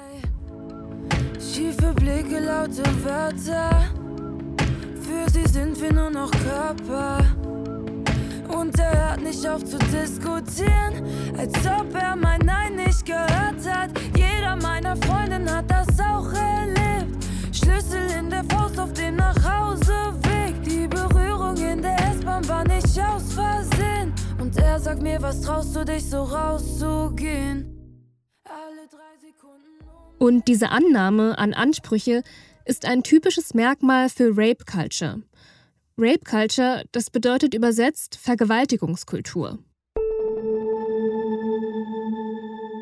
Schiefe 1.38 1.92
Blicke, 1.94 2.40
laute 2.40 2.82
Wörter, 3.04 3.84
für 5.00 5.30
sie 5.30 5.46
sind 5.46 5.80
wir 5.80 5.92
nur 5.92 6.10
noch 6.10 6.30
Körper. 6.30 7.24
Und 8.48 8.78
er 8.78 9.10
hört 9.10 9.22
nicht 9.22 9.46
auf 9.46 9.64
zu 9.64 9.76
diskutieren, 9.78 11.04
als 11.36 11.52
ob 11.66 11.94
er 11.94 12.16
mein 12.16 12.40
Nein 12.40 12.76
nicht 12.76 13.04
gehört 13.04 13.66
hat. 13.68 13.90
Jeder 14.16 14.56
meiner 14.56 14.96
Freundinnen 14.96 15.50
hat 15.50 15.70
das 15.70 15.88
auch 16.00 16.32
erlebt. 16.32 17.24
Schlüssel 17.52 18.08
in 18.18 18.30
der 18.30 18.44
Faust 18.44 18.78
auf 18.78 18.92
dem 18.92 19.16
Nachhauseweg. 19.16 19.35
S-Bahn 22.36 22.48
war 22.48 22.64
nicht 22.64 22.98
aus 23.00 23.32
Versehen. 23.32 24.12
Und 24.38 24.56
er 24.56 24.78
sagt 24.78 25.02
mir, 25.02 25.20
was 25.22 25.40
traust 25.40 25.74
du 25.74 25.84
dich 25.84 26.04
so 26.04 26.22
rauszugehen? 26.22 28.02
Alle 28.44 28.86
drei 28.90 29.18
Sekunden. 29.20 30.18
Und 30.18 30.48
diese 30.48 30.70
Annahme 30.70 31.38
an 31.38 31.54
Ansprüche 31.54 32.22
ist 32.64 32.84
ein 32.84 33.02
typisches 33.02 33.54
Merkmal 33.54 34.08
für 34.08 34.36
Rape 34.36 34.64
Culture. 34.70 35.22
Rape 35.96 36.24
Culture, 36.28 36.84
das 36.92 37.10
bedeutet 37.10 37.54
übersetzt 37.54 38.16
Vergewaltigungskultur. 38.16 39.58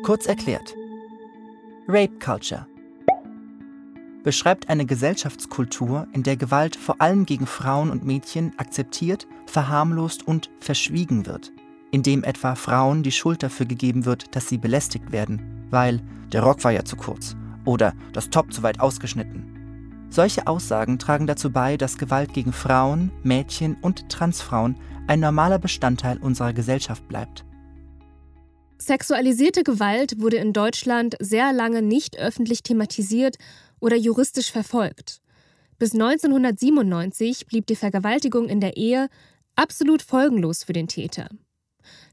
Kurz 0.03 0.25
erklärt. 0.25 0.75
Rape 1.87 2.19
Culture 2.19 2.67
beschreibt 4.25 4.69
eine 4.69 4.87
Gesellschaftskultur, 4.87 6.07
in 6.11 6.23
der 6.23 6.35
Gewalt 6.35 6.75
vor 6.75 6.99
allem 6.99 7.27
gegen 7.27 7.45
Frauen 7.45 7.91
und 7.91 8.03
Mädchen 8.03 8.57
akzeptiert, 8.57 9.27
verharmlost 9.45 10.27
und 10.27 10.49
verschwiegen 10.59 11.27
wird, 11.27 11.53
indem 11.91 12.23
etwa 12.23 12.55
Frauen 12.55 13.03
die 13.03 13.11
Schuld 13.11 13.43
dafür 13.43 13.67
gegeben 13.67 14.05
wird, 14.05 14.35
dass 14.35 14.49
sie 14.49 14.57
belästigt 14.57 15.11
werden, 15.11 15.67
weil 15.69 16.01
der 16.33 16.41
Rock 16.41 16.63
war 16.63 16.71
ja 16.71 16.83
zu 16.83 16.95
kurz 16.95 17.35
oder 17.65 17.93
das 18.13 18.31
Top 18.31 18.51
zu 18.51 18.63
weit 18.63 18.79
ausgeschnitten. 18.79 20.07
Solche 20.09 20.47
Aussagen 20.47 20.97
tragen 20.97 21.27
dazu 21.27 21.51
bei, 21.51 21.77
dass 21.77 21.99
Gewalt 21.99 22.33
gegen 22.33 22.51
Frauen, 22.51 23.11
Mädchen 23.21 23.77
und 23.81 24.09
Transfrauen 24.09 24.75
ein 25.05 25.19
normaler 25.19 25.59
Bestandteil 25.59 26.17
unserer 26.17 26.53
Gesellschaft 26.53 27.07
bleibt. 27.07 27.45
Sexualisierte 28.77 29.63
Gewalt 29.63 30.19
wurde 30.19 30.37
in 30.37 30.51
Deutschland 30.51 31.15
sehr 31.19 31.53
lange 31.53 31.81
nicht 31.81 32.17
öffentlich 32.19 32.61
thematisiert 32.61 33.37
oder 33.85 33.95
juristisch 33.95 34.51
verfolgt. 34.51 35.21
Bis 35.77 35.93
1997 35.93 37.45
blieb 37.45 37.67
die 37.67 37.75
Vergewaltigung 37.75 38.49
in 38.49 38.59
der 38.59 38.77
Ehe 38.77 39.09
absolut 39.55 40.01
folgenlos 40.01 40.63
für 40.63 40.73
den 40.73 40.87
Täter. 40.87 41.29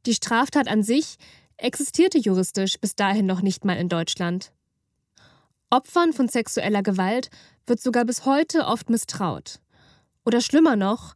Die 0.04 0.12
Straftat 0.12 0.68
an 0.68 0.82
sich 0.82 1.16
existierte 1.56 2.18
juristisch 2.18 2.78
bis 2.78 2.94
dahin 2.94 3.24
noch 3.24 3.40
nicht 3.40 3.64
mal 3.64 3.78
in 3.78 3.88
Deutschland. 3.88 4.52
Opfern 5.70 6.12
von 6.12 6.28
sexueller 6.28 6.82
Gewalt 6.82 7.30
wird 7.66 7.80
sogar 7.80 8.04
bis 8.04 8.26
heute 8.26 8.66
oft 8.66 8.90
misstraut. 8.90 9.58
Oder 10.26 10.42
schlimmer 10.42 10.76
noch, 10.76 11.14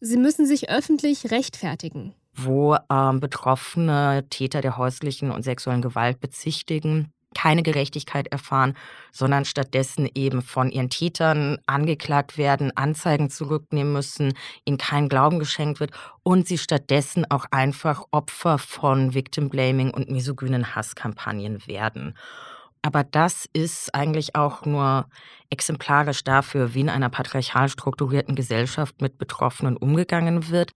sie 0.00 0.16
müssen 0.16 0.46
sich 0.46 0.70
öffentlich 0.70 1.30
rechtfertigen. 1.30 2.14
Wo 2.32 2.78
ähm, 2.90 3.20
Betroffene 3.20 4.24
Täter 4.30 4.62
der 4.62 4.78
häuslichen 4.78 5.30
und 5.30 5.42
sexuellen 5.42 5.82
Gewalt 5.82 6.18
bezichtigen, 6.18 7.12
keine 7.38 7.62
Gerechtigkeit 7.62 8.26
erfahren, 8.28 8.74
sondern 9.12 9.44
stattdessen 9.44 10.08
eben 10.14 10.42
von 10.42 10.70
ihren 10.70 10.90
Tätern 10.90 11.58
angeklagt 11.66 12.36
werden, 12.36 12.76
Anzeigen 12.76 13.30
zurücknehmen 13.30 13.92
müssen, 13.92 14.34
ihnen 14.64 14.76
kein 14.76 15.08
Glauben 15.08 15.38
geschenkt 15.38 15.78
wird 15.78 15.92
und 16.24 16.48
sie 16.48 16.58
stattdessen 16.58 17.30
auch 17.30 17.46
einfach 17.52 18.04
Opfer 18.10 18.58
von 18.58 19.14
Victim 19.14 19.50
Blaming 19.50 19.90
und 19.90 20.10
misogynen 20.10 20.74
Hasskampagnen 20.74 21.64
werden. 21.68 22.14
Aber 22.82 23.04
das 23.04 23.48
ist 23.52 23.94
eigentlich 23.94 24.34
auch 24.34 24.64
nur 24.64 25.08
exemplarisch 25.48 26.24
dafür, 26.24 26.74
wie 26.74 26.80
in 26.80 26.88
einer 26.88 27.08
patriarchal 27.08 27.68
strukturierten 27.68 28.34
Gesellschaft 28.34 29.00
mit 29.00 29.16
Betroffenen 29.16 29.76
umgegangen 29.76 30.50
wird. 30.50 30.72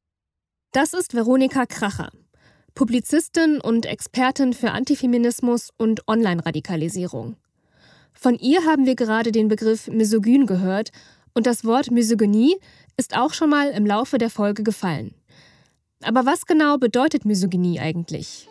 Das 0.72 0.94
ist 0.94 1.12
Veronika 1.14 1.66
Kracher. 1.66 2.10
Publizistin 2.74 3.60
und 3.60 3.84
Expertin 3.84 4.54
für 4.54 4.70
Antifeminismus 4.70 5.70
und 5.76 6.08
Online-Radikalisierung. 6.08 7.36
Von 8.14 8.38
ihr 8.38 8.64
haben 8.64 8.86
wir 8.86 8.94
gerade 8.94 9.30
den 9.30 9.48
Begriff 9.48 9.88
misogyn 9.88 10.46
gehört 10.46 10.90
und 11.34 11.46
das 11.46 11.64
Wort 11.64 11.90
Misogynie 11.90 12.56
ist 12.96 13.16
auch 13.16 13.34
schon 13.34 13.50
mal 13.50 13.70
im 13.70 13.86
Laufe 13.86 14.18
der 14.18 14.30
Folge 14.30 14.62
gefallen. 14.62 15.14
Aber 16.02 16.26
was 16.26 16.46
genau 16.46 16.78
bedeutet 16.78 17.24
Misogynie 17.24 17.78
eigentlich? 17.78 18.48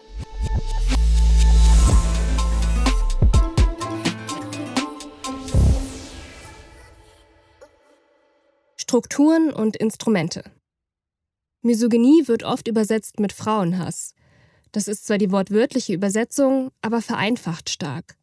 Strukturen 8.77 9.51
und 9.53 9.77
Instrumente. 9.77 10.43
Misogynie 11.61 12.27
wird 12.27 12.43
oft 12.43 12.67
übersetzt 12.67 13.19
mit 13.19 13.33
Frauenhass. 13.33 14.13
Das 14.71 14.87
ist 14.87 15.05
zwar 15.05 15.17
die 15.17 15.31
wortwörtliche 15.31 15.93
Übersetzung, 15.93 16.71
aber 16.81 17.01
vereinfacht 17.01 17.69
stark. 17.69 18.15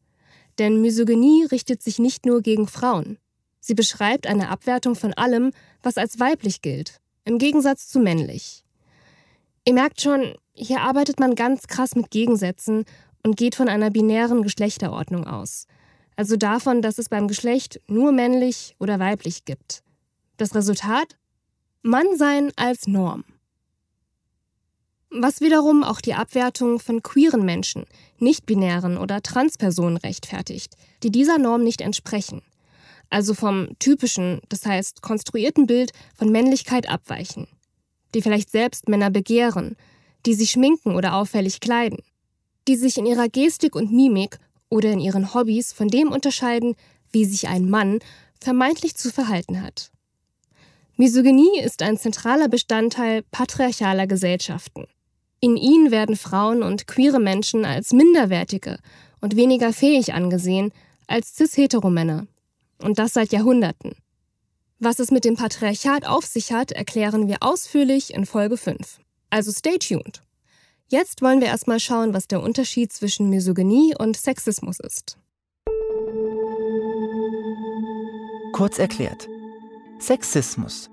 Denn 0.59 0.81
Misogynie 0.81 1.45
richtet 1.45 1.83
sich 1.83 1.99
nicht 1.99 2.27
nur 2.27 2.43
gegen 2.43 2.67
Frauen. 2.67 3.19
Sie 3.61 3.75
beschreibt 3.75 4.27
eine 4.27 4.49
Abwertung 4.49 4.95
von 4.95 5.15
allem, 5.15 5.53
was 5.83 5.99
als 5.99 6.19
weiblich 6.19 6.63
gilt, 6.63 7.01
im 7.25 7.39
Gegensatz 7.39 7.89
zu 7.89 8.01
männlich. 8.01 8.65
Ihr 9.65 9.75
merkt 9.75 10.01
schon, 10.01 10.35
hier 10.55 10.81
arbeitet 10.81 11.21
man 11.21 11.35
ganz 11.35 11.67
krass 11.67 11.95
mit 11.95 12.11
Gegensätzen 12.11 12.85
und 13.23 13.37
geht 13.37 13.55
von 13.55 13.69
einer 13.69 13.91
binären 13.91 14.43
Geschlechterordnung 14.43 15.27
aus. 15.27 15.67
Also 16.17 16.37
davon, 16.37 16.83
dass 16.83 16.99
es 16.99 17.09
beim 17.09 17.29
Geschlecht 17.29 17.81
nur 17.87 18.11
männlich 18.11 18.75
oder 18.81 18.99
weiblich 18.99 19.45
gibt. 19.45 19.83
Das 20.39 20.55
Resultat? 20.55 21.17
Mannsein 21.83 22.51
als 22.57 22.89
Norm. 22.89 23.25
Was 25.11 25.41
wiederum 25.41 25.85
auch 25.85 26.01
die 26.01 26.15
Abwertung 26.15 26.81
von 26.81 27.05
queeren 27.05 27.45
Menschen, 27.45 27.85
nicht-binären 28.19 28.99
oder 28.99 29.23
Transpersonen 29.23 29.97
rechtfertigt, 29.97 30.75
die 31.05 31.13
dieser 31.13 31.39
Norm 31.39 31.63
nicht 31.63 31.81
entsprechen. 31.81 32.43
Also 33.11 33.33
vom 33.33 33.69
typischen, 33.79 34.41
das 34.49 34.67
heißt 34.67 35.03
konstruierten 35.03 35.67
Bild 35.69 35.93
von 36.17 36.33
Männlichkeit 36.33 36.89
abweichen. 36.91 37.47
Die 38.13 38.23
vielleicht 38.23 38.51
selbst 38.51 38.89
Männer 38.89 39.11
begehren, 39.11 39.77
die 40.27 40.35
sich 40.35 40.51
schminken 40.51 40.97
oder 40.97 41.15
auffällig 41.15 41.61
kleiden, 41.61 42.01
die 42.67 42.75
sich 42.75 42.99
in 42.99 43.07
ihrer 43.07 43.29
Gestik 43.29 43.77
und 43.77 43.93
Mimik 43.93 44.41
oder 44.69 44.91
in 44.91 44.99
ihren 44.99 45.33
Hobbys 45.33 45.73
von 45.73 45.87
dem 45.87 46.11
unterscheiden, 46.11 46.75
wie 47.13 47.25
sich 47.25 47.47
ein 47.47 47.71
Mann 47.71 48.01
vermeintlich 48.41 48.97
zu 48.97 49.13
verhalten 49.13 49.63
hat. 49.63 49.93
Misogynie 51.01 51.61
ist 51.63 51.81
ein 51.83 51.97
zentraler 51.97 52.49
Bestandteil 52.49 53.23
patriarchaler 53.31 54.09
Gesellschaften. 54.09 54.89
In 55.39 55.57
ihnen 55.57 55.93
werden 55.93 56.17
Frauen 56.17 56.65
und 56.65 56.89
queere 56.89 57.21
Menschen 57.21 57.65
als 57.65 57.93
minderwertige 57.93 58.81
und 59.21 59.37
weniger 59.37 59.73
fähig 59.73 60.13
angesehen 60.13 60.73
als 61.07 61.37
cis-hetero-Männer. 61.37 62.27
Und 62.83 62.99
das 62.99 63.13
seit 63.13 63.31
Jahrhunderten. 63.31 63.93
Was 64.81 64.99
es 64.99 65.13
mit 65.13 65.25
dem 65.25 65.37
Patriarchat 65.37 66.05
auf 66.05 66.27
sich 66.27 66.51
hat, 66.53 66.73
erklären 66.73 67.29
wir 67.29 67.37
ausführlich 67.43 68.13
in 68.13 68.27
Folge 68.27 68.57
5. 68.57 68.99
Also 69.31 69.53
stay 69.53 69.79
tuned. 69.79 70.21
Jetzt 70.89 71.23
wollen 71.23 71.41
wir 71.41 71.47
erstmal 71.47 71.79
schauen, 71.79 72.13
was 72.13 72.27
der 72.27 72.43
Unterschied 72.43 72.93
zwischen 72.93 73.31
Misogynie 73.31 73.95
und 73.97 74.17
Sexismus 74.17 74.81
ist. 74.81 75.17
Kurz 78.53 78.81
erklärt. 78.81 79.29
Sexismus. 79.99 80.91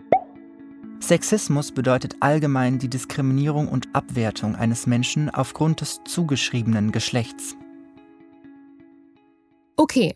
Sexismus 0.99 1.71
bedeutet 1.71 2.15
allgemein 2.21 2.79
die 2.79 2.89
Diskriminierung 2.89 3.67
und 3.67 3.87
Abwertung 3.93 4.55
eines 4.55 4.87
Menschen 4.87 5.29
aufgrund 5.29 5.81
des 5.81 6.01
zugeschriebenen 6.05 6.91
Geschlechts. 6.91 7.55
Okay, 9.77 10.15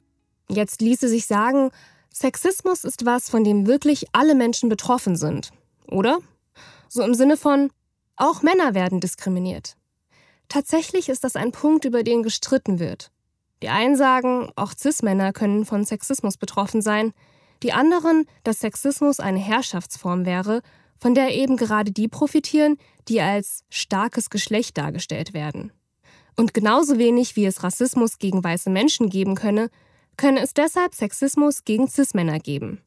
jetzt 0.50 0.82
ließe 0.82 1.08
sich 1.08 1.28
sagen, 1.28 1.70
Sexismus 2.12 2.84
ist 2.84 3.06
was, 3.06 3.30
von 3.30 3.44
dem 3.44 3.68
wirklich 3.68 4.08
alle 4.12 4.34
Menschen 4.34 4.70
betroffen 4.70 5.16
sind, 5.16 5.52
oder? 5.88 6.18
So 6.88 7.04
im 7.04 7.14
Sinne 7.14 7.38
von, 7.38 7.70
auch 8.16 8.42
Männer 8.42 8.74
werden 8.74 9.00
diskriminiert. 9.00 9.78
Tatsächlich 10.48 11.10
ist 11.10 11.24
das 11.24 11.36
ein 11.36 11.52
Punkt, 11.52 11.86
über 11.86 12.02
den 12.02 12.24
gestritten 12.24 12.80
wird. 12.80 13.12
Die 13.62 13.70
einen 13.70 13.96
sagen, 13.96 14.52
auch 14.56 14.74
Cis-Männer 14.76 15.32
können 15.32 15.66
von 15.66 15.86
Sexismus 15.86 16.38
betroffen 16.38 16.82
sein. 16.82 17.14
Die 17.64 17.74
anderen, 17.74 18.26
dass 18.44 18.60
Sexismus 18.60 19.20
eine 19.20 19.40
Herrschaftsform 19.40 20.26
wäre, 20.26 20.62
von 20.98 21.14
der 21.14 21.34
eben 21.34 21.58
gerade 21.58 21.92
die 21.92 22.08
profitieren, 22.08 22.78
die 23.08 23.22
als 23.22 23.64
starkes 23.70 24.30
Geschlecht 24.30 24.78
dargestellt 24.78 25.34
werden. 25.34 25.72
Und 26.36 26.54
genauso 26.54 26.98
wenig 26.98 27.36
wie 27.36 27.46
es 27.46 27.64
Rassismus 27.64 28.18
gegen 28.18 28.44
weiße 28.44 28.70
Menschen 28.70 29.10
geben 29.10 29.36
könne, 29.36 29.70
könne 30.16 30.42
es 30.42 30.54
deshalb 30.54 30.94
Sexismus 30.94 31.66
gegen 31.66 31.88
Cis-Männer 31.88 32.40
geben. 32.40 32.82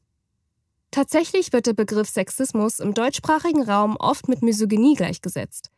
Tatsächlich 0.90 1.52
wird 1.52 1.66
der 1.66 1.72
Begriff 1.72 2.08
Sexismus 2.08 2.78
im 2.78 2.92
deutschsprachigen 2.92 3.62
Raum 3.62 3.96
oft 3.96 4.28
mit 4.28 4.42
Misogynie 4.42 4.94
gleichgesetzt. 4.94 5.70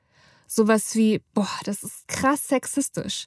Sowas 0.46 0.94
wie, 0.96 1.22
boah, 1.32 1.48
das 1.64 1.82
ist 1.82 2.08
krass 2.08 2.48
sexistisch, 2.48 3.26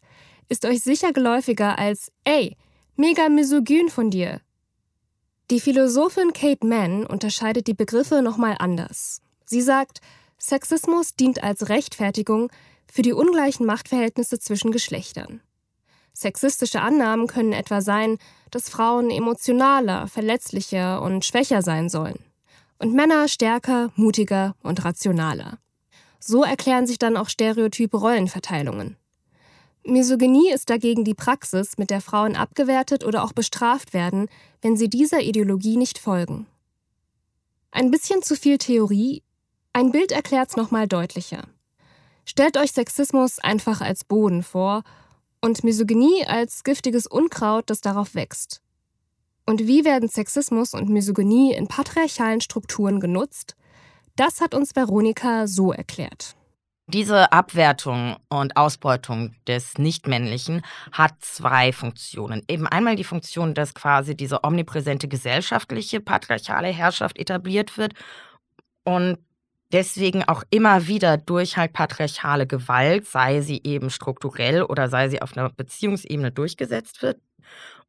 ist 0.49 0.65
euch 0.65 0.81
sicher 0.81 1.13
geläufiger 1.13 1.79
als, 1.79 2.11
ey, 2.25 2.57
mega 2.95 3.29
misogyn 3.29 3.89
von 3.89 4.11
dir. 4.11 4.41
Die 5.49 5.61
Philosophin 5.61 6.33
Kate 6.33 6.67
Mann 6.67 7.05
unterscheidet 7.05 7.67
die 7.67 7.73
Begriffe 7.73 8.21
nochmal 8.21 8.57
anders. 8.59 9.21
Sie 9.45 9.61
sagt, 9.61 10.01
Sexismus 10.37 11.15
dient 11.15 11.41
als 11.41 11.69
Rechtfertigung 11.69 12.51
für 12.91 13.01
die 13.01 13.13
ungleichen 13.13 13.65
Machtverhältnisse 13.65 14.39
zwischen 14.39 14.73
Geschlechtern. 14.73 15.39
Sexistische 16.13 16.81
Annahmen 16.81 17.27
können 17.27 17.53
etwa 17.53 17.79
sein, 17.79 18.17
dass 18.51 18.69
Frauen 18.69 19.09
emotionaler, 19.09 20.07
verletzlicher 20.07 21.01
und 21.01 21.23
schwächer 21.23 21.61
sein 21.61 21.87
sollen 21.87 22.19
und 22.79 22.93
Männer 22.93 23.29
stärker, 23.29 23.91
mutiger 23.95 24.53
und 24.63 24.83
rationaler. 24.83 25.59
So 26.19 26.43
erklären 26.43 26.87
sich 26.87 26.99
dann 26.99 27.15
auch 27.15 27.29
stereotype 27.29 27.95
Rollenverteilungen. 27.95 28.97
Misogynie 29.87 30.51
ist 30.51 30.69
dagegen 30.69 31.05
die 31.05 31.13
Praxis, 31.13 31.77
mit 31.77 31.89
der 31.89 32.01
Frauen 32.01 32.35
abgewertet 32.35 33.05
oder 33.05 33.23
auch 33.23 33.31
bestraft 33.31 33.93
werden, 33.93 34.27
wenn 34.61 34.75
sie 34.75 34.89
dieser 34.89 35.21
Ideologie 35.21 35.77
nicht 35.77 35.97
folgen. 35.97 36.45
Ein 37.71 37.89
bisschen 37.89 38.21
zu 38.21 38.35
viel 38.35 38.57
Theorie, 38.57 39.23
ein 39.73 39.91
Bild 39.91 40.11
erklärt's 40.11 40.55
nochmal 40.55 40.87
deutlicher. 40.87 41.43
Stellt 42.25 42.57
euch 42.57 42.71
Sexismus 42.71 43.39
einfach 43.39 43.79
als 43.79 44.03
Boden 44.03 44.43
vor 44.43 44.83
und 45.41 45.63
Misogynie 45.63 46.25
als 46.25 46.63
giftiges 46.63 47.07
Unkraut, 47.07 47.69
das 47.69 47.79
darauf 47.79 48.15
wächst. 48.15 48.61
Und 49.45 49.67
wie 49.67 49.85
werden 49.85 50.09
Sexismus 50.09 50.73
und 50.73 50.89
Misogynie 50.89 51.53
in 51.53 51.67
patriarchalen 51.67 52.41
Strukturen 52.41 52.99
genutzt? 52.99 53.55
Das 54.17 54.41
hat 54.41 54.53
uns 54.53 54.75
Veronika 54.75 55.47
so 55.47 55.71
erklärt. 55.71 56.36
Diese 56.89 57.33
Abwertung 57.33 58.15
und 58.29 58.55
Ausbeutung 58.55 59.35
des 59.45 59.77
Nichtmännlichen 59.77 60.61
hat 60.93 61.15
zwei 61.19 61.73
Funktionen. 61.73 62.43
Eben 62.47 62.65
einmal 62.65 62.95
die 62.95 63.03
Funktion, 63.03 63.53
dass 63.53 63.73
quasi 63.73 64.15
diese 64.15 64.45
omnipräsente 64.45 65.09
gesellschaftliche 65.09 65.99
patriarchale 65.99 66.69
Herrschaft 66.69 67.17
etabliert 67.17 67.77
wird 67.77 67.93
und 68.85 69.17
deswegen 69.73 70.23
auch 70.23 70.43
immer 70.49 70.87
wieder 70.87 71.17
durch 71.17 71.57
halt 71.57 71.73
patriarchale 71.73 72.47
Gewalt, 72.47 73.05
sei 73.05 73.41
sie 73.41 73.59
eben 73.65 73.89
strukturell 73.89 74.63
oder 74.63 74.87
sei 74.87 75.09
sie 75.09 75.21
auf 75.21 75.35
einer 75.35 75.49
Beziehungsebene 75.49 76.31
durchgesetzt 76.31 77.01
wird. 77.01 77.19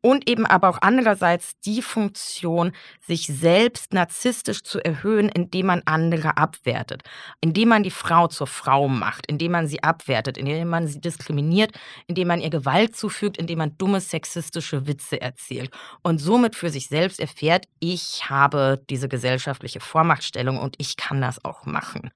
Und 0.00 0.30
eben 0.30 0.46
aber 0.46 0.68
auch 0.68 0.78
andererseits 0.80 1.58
die 1.64 1.82
Funktion, 1.82 2.72
sich 3.04 3.26
selbst 3.26 3.92
narzisstisch 3.92 4.62
zu 4.62 4.78
erhöhen, 4.78 5.28
indem 5.28 5.66
man 5.66 5.82
andere 5.86 6.36
abwertet, 6.36 7.02
indem 7.40 7.70
man 7.70 7.82
die 7.82 7.90
Frau 7.90 8.28
zur 8.28 8.46
Frau 8.46 8.86
macht, 8.88 9.26
indem 9.26 9.52
man 9.52 9.66
sie 9.66 9.82
abwertet, 9.82 10.38
indem 10.38 10.68
man 10.68 10.86
sie 10.86 11.00
diskriminiert, 11.00 11.72
indem 12.06 12.28
man 12.28 12.40
ihr 12.40 12.50
Gewalt 12.50 12.96
zufügt, 12.96 13.38
indem 13.38 13.58
man 13.58 13.76
dumme 13.76 14.00
sexistische 14.00 14.86
Witze 14.86 15.20
erzählt 15.20 15.70
und 16.02 16.18
somit 16.18 16.54
für 16.54 16.70
sich 16.70 16.86
selbst 16.86 17.18
erfährt, 17.18 17.66
ich 17.80 18.30
habe 18.30 18.80
diese 18.88 19.08
gesellschaftliche 19.08 19.80
Vormachtstellung 19.80 20.58
und 20.58 20.76
ich 20.78 20.96
kann 20.96 21.20
das 21.20 21.44
auch 21.44 21.66
machen. 21.66 22.10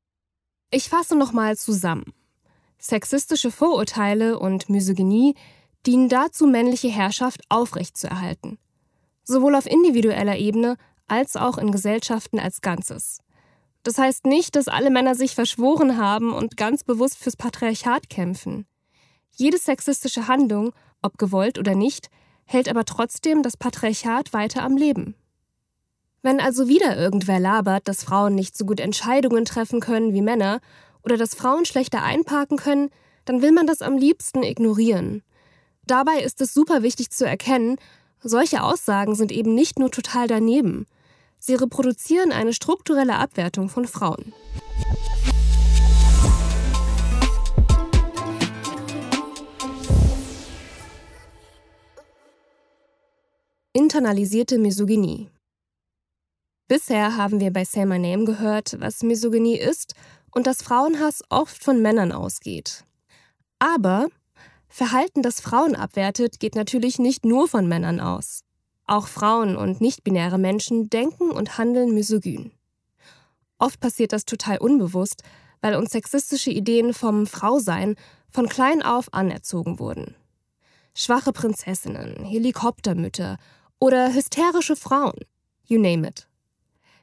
Ich 0.71 0.89
fasse 0.89 1.19
nochmal 1.19 1.57
zusammen. 1.57 2.15
Sexistische 2.79 3.51
Vorurteile 3.51 4.39
und 4.39 4.71
Misogynie 4.71 5.35
dienen 5.87 6.09
dazu, 6.09 6.47
männliche 6.47 6.89
Herrschaft 6.89 7.43
aufrechtzuerhalten. 7.49 8.59
Sowohl 9.25 9.55
auf 9.55 9.67
individueller 9.67 10.37
Ebene 10.37 10.77
als 11.09 11.37
auch 11.37 11.59
in 11.59 11.73
Gesellschaften 11.73 12.39
als 12.39 12.61
Ganzes. 12.61 13.21
Das 13.83 13.99
heißt 13.99 14.27
nicht, 14.27 14.55
dass 14.55 14.69
alle 14.69 14.91
Männer 14.91 15.15
sich 15.15 15.35
verschworen 15.35 15.97
haben 15.97 16.33
und 16.33 16.57
ganz 16.57 16.85
bewusst 16.85 17.19
fürs 17.19 17.37
Patriarchat 17.37 18.09
kämpfen. 18.09 18.67
Jede 19.35 19.59
sexistische 19.59 20.29
Handlung, 20.29 20.73
ob 21.03 21.19
gewollt 21.19 21.59
oder 21.59 21.75
nicht, 21.75 22.09
hält 22.45 22.69
aber 22.69 22.85
trotzdem 22.85 23.43
das 23.43 23.57
Patriarchat 23.57 24.33
weiter 24.33 24.63
am 24.63 24.77
Leben. 24.77 25.15
Wenn 26.23 26.41
also 26.41 26.69
wieder 26.69 26.97
irgendwer 26.97 27.41
labert, 27.41 27.89
dass 27.89 28.05
Frauen 28.05 28.37
nicht 28.37 28.57
so 28.57 28.65
gut 28.65 28.79
Entscheidungen 28.79 29.45
treffen 29.45 29.81
können 29.81 30.13
wie 30.13 30.23
Männer 30.23 30.61
oder 31.03 31.17
dass 31.17 31.35
Frauen 31.35 31.65
schlechter 31.65 32.05
einparken 32.05 32.59
können, 32.59 32.91
dann 33.25 33.43
will 33.43 33.51
man 33.51 33.67
das 33.67 33.83
am 33.83 33.97
liebsten 33.97 34.45
ignorieren. 34.45 35.23
Dabei 35.87 36.21
ist 36.21 36.41
es 36.41 36.55
super 36.55 36.85
wichtig 36.85 37.11
zu 37.11 37.27
erkennen, 37.27 37.77
solche 38.23 38.63
Aussagen 38.63 39.17
sind 39.17 39.33
eben 39.33 39.55
nicht 39.55 39.81
nur 39.81 39.91
total 39.91 40.29
daneben. 40.29 40.87
Sie 41.41 41.55
reproduzieren 41.55 42.31
eine 42.31 42.53
strukturelle 42.53 43.17
Abwertung 43.17 43.69
von 43.69 43.89
Frauen. 43.89 44.33
Internalisierte 53.73 54.59
Misogynie. 54.59 55.31
Bisher 56.69 57.17
haben 57.17 57.41
wir 57.41 57.53
bei 57.53 57.65
Say 57.65 57.87
My 57.87 57.99
Name 57.99 58.25
gehört, 58.25 58.77
was 58.79 59.03
Misogynie 59.03 59.59
ist 59.59 59.95
und 60.31 60.47
dass 60.47 60.63
Frauenhass 60.63 61.25
oft 61.29 61.63
von 61.63 61.83
Männern 61.83 62.13
ausgeht. 62.13 62.85
Aber 63.59 64.07
Verhalten, 64.75 65.21
das 65.21 65.43
Frauen 65.43 65.77
abwertet, 65.77 66.41
geht 66.41 66.55
natürlich 66.55 66.99
nicht 66.99 67.27
nur 67.27 67.47
von 67.47 67.69
Männern 67.69 68.01
aus. 68.01 68.41
Auch 68.87 69.07
Frauen 69.07 69.55
und 69.55 69.83
nichtbinäre 69.83 70.39
Menschen 70.39 70.89
denken 70.89 71.31
und 71.31 71.59
handeln 71.59 71.93
misogyn. 71.93 72.53
Oft 73.59 73.81
passiert 73.81 74.15
das 74.15 74.25
total 74.25 74.57
unbewusst, 74.57 75.25
weil 75.61 75.77
uns 75.77 75.91
sexistische 75.91 76.51
Ideen 76.51 76.95
vom 76.95 77.27
Frausein 77.27 77.97
von 78.31 78.49
klein 78.49 78.83
auf 78.83 79.13
anerzogen 79.13 79.79
wurden. 79.79 80.15
Schwache 80.95 81.35
Prinzessinnen, 81.35 82.25
Helikoptermütter 82.25 83.37
oder 83.79 84.15
hysterische 84.15 84.75
Frauen, 84.75 85.21
you 85.67 85.79
name 85.79 86.09
it. 86.09 86.29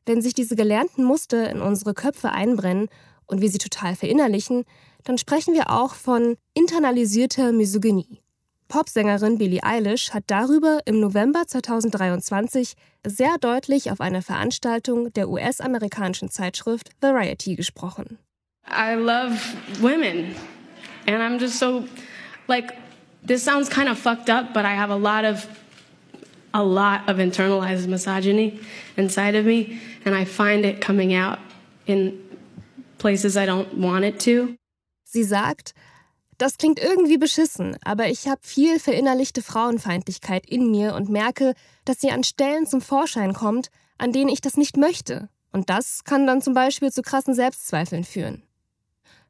Wenn 0.08 0.24
sich 0.24 0.34
diese 0.34 0.56
gelernten 0.56 1.04
Muster 1.04 1.52
in 1.52 1.62
unsere 1.62 1.94
Köpfe 1.94 2.32
einbrennen 2.32 2.90
und 3.28 3.42
wir 3.42 3.52
sie 3.52 3.60
total 3.60 3.96
verinnerlichen, 3.96 4.66
dann 5.04 5.18
sprechen 5.18 5.54
wir 5.54 5.70
auch 5.70 5.96
von 5.96 6.38
internalisierter 6.54 7.52
Misogynie. 7.52 8.22
Popsängerin 8.70 9.40
Billie 9.40 9.64
Eilish 9.64 10.12
hat 10.12 10.26
darüber 10.28 10.82
im 10.86 11.00
November 11.00 11.48
2023 11.48 12.76
sehr 13.06 13.38
deutlich 13.40 13.90
auf 13.90 14.00
einer 14.00 14.22
Veranstaltung 14.22 15.12
der 15.14 15.28
US-amerikanischen 15.28 16.30
Zeitschrift 16.30 16.92
Variety 17.02 17.56
gesprochen. 17.56 18.20
I 18.68 18.94
love 18.94 19.40
women 19.82 20.36
and 21.08 21.18
I'm 21.18 21.40
just 21.40 21.58
so 21.58 21.86
like 22.48 22.74
this 23.26 23.44
sounds 23.44 23.70
kind 23.70 23.90
of 23.90 23.98
fucked 23.98 24.30
up 24.30 24.54
but 24.54 24.66
I 24.66 24.76
have 24.76 24.92
a 24.92 24.98
lot 24.98 25.26
of 25.26 25.48
a 26.54 26.62
lot 26.62 27.10
of 27.10 27.18
internalized 27.18 27.88
misogyny 27.88 28.60
inside 28.96 29.36
of 29.36 29.46
me 29.46 29.80
and 30.06 30.16
I 30.16 30.26
find 30.26 30.64
it 30.64 30.80
coming 30.80 31.16
out 31.16 31.40
in 31.88 32.14
places 33.00 33.36
I 33.36 33.48
don't 33.48 33.74
want 33.80 34.06
it 34.06 34.20
to. 34.22 34.59
Sie 35.12 35.24
sagt, 35.24 35.74
das 36.38 36.60
klingt 36.60 36.80
irgendwie 36.80 37.18
beschissen, 37.18 37.76
aber 37.84 38.10
ich 38.10 38.28
habe 38.28 38.42
viel 38.44 38.80
verinnerlichte 38.80 39.42
Frauenfeindlichkeit 39.42 40.46
in 40.46 40.70
mir 40.70 40.94
und 40.94 41.10
merke, 41.10 41.56
dass 41.84 42.00
sie 42.00 42.12
an 42.12 42.24
Stellen 42.24 42.68
zum 42.68 42.80
Vorschein 42.80 43.34
kommt, 43.34 43.72
an 43.98 44.14
denen 44.14 44.30
ich 44.30 44.40
das 44.40 44.56
nicht 44.56 44.78
möchte. 44.78 45.28
Und 45.52 45.72
das 45.72 46.04
kann 46.04 46.28
dann 46.28 46.44
zum 46.44 46.54
Beispiel 46.54 46.92
zu 46.92 47.02
krassen 47.02 47.34
Selbstzweifeln 47.34 48.04
führen. 48.04 48.44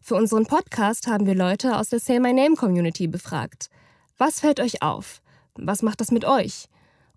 Für 0.02 0.16
unseren 0.16 0.48
Podcast 0.48 1.08
haben 1.08 1.26
wir 1.26 1.34
Leute 1.34 1.78
aus 1.78 1.88
der 1.88 2.02
Say 2.02 2.20
My 2.20 2.34
Name 2.34 2.58
Community 2.58 3.08
befragt. 3.08 3.70
Was 4.18 4.42
fällt 4.42 4.60
euch 4.60 4.82
auf? 4.82 5.22
Was 5.56 5.82
macht 5.82 6.02
das 6.02 6.12
mit 6.12 6.26
euch? 6.26 6.66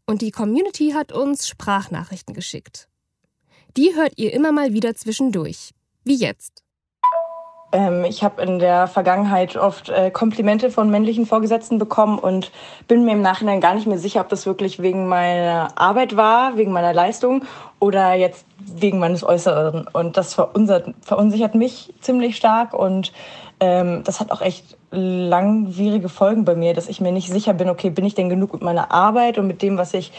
Und 0.07 0.22
die 0.22 0.31
Community 0.31 0.92
hat 0.92 1.11
uns 1.11 1.48
Sprachnachrichten 1.48 2.33
geschickt. 2.33 2.88
Die 3.77 3.96
hört 3.96 4.12
ihr 4.18 4.33
immer 4.33 4.53
mal 4.53 4.72
wieder 4.72 4.94
zwischendurch. 4.94 5.70
Wie 6.05 6.14
jetzt. 6.14 6.62
Ähm, 7.73 8.05
ich 8.05 8.23
habe 8.23 8.43
in 8.43 8.59
der 8.59 8.87
Vergangenheit 8.87 9.57
oft 9.57 9.89
äh, 9.89 10.11
Komplimente 10.11 10.71
von 10.71 10.91
männlichen 10.91 11.27
Vorgesetzten 11.27 11.79
bekommen 11.79 12.19
und 12.19 12.53
bin 12.87 13.05
mir 13.05 13.13
im 13.13 13.23
Nachhinein 13.23 13.61
gar 13.61 13.75
nicht 13.75 13.87
mehr 13.87 13.99
sicher, 13.99 14.21
ob 14.21 14.29
das 14.29 14.47
wirklich 14.47 14.81
wegen 14.81 15.09
meiner 15.09 15.71
Arbeit 15.77 16.17
war, 16.17 16.57
wegen 16.57 16.73
meiner 16.73 16.93
Leistung 16.93 17.45
oder 17.81 18.15
jetzt 18.15 18.45
wegen 18.59 18.99
meines 18.99 19.25
Äußeren. 19.25 19.89
Und 19.93 20.17
das 20.17 20.35
verunsichert 20.35 21.55
mich 21.55 21.93
ziemlich 22.01 22.37
stark 22.37 22.75
und 22.75 23.13
ähm, 23.61 24.03
das 24.05 24.21
hat 24.21 24.31
auch 24.31 24.43
echt 24.43 24.77
langwierige 24.91 26.11
Folgen 26.11 26.45
bei 26.45 26.55
mir, 26.55 26.75
dass 26.75 26.89
ich 26.89 27.01
mir 27.01 27.13
nicht 27.13 27.29
sicher 27.29 27.55
bin, 27.55 27.71
okay, 27.71 27.89
bin 27.89 28.05
ich 28.05 28.15
denn 28.15 28.29
genug 28.29 28.53
mit 28.53 28.63
meiner 28.63 28.93
Arbeit 28.93 29.39
und 29.39 29.47
mit 29.47 29.63
dem, 29.63 29.79
was 29.79 29.95
ich 29.95 30.13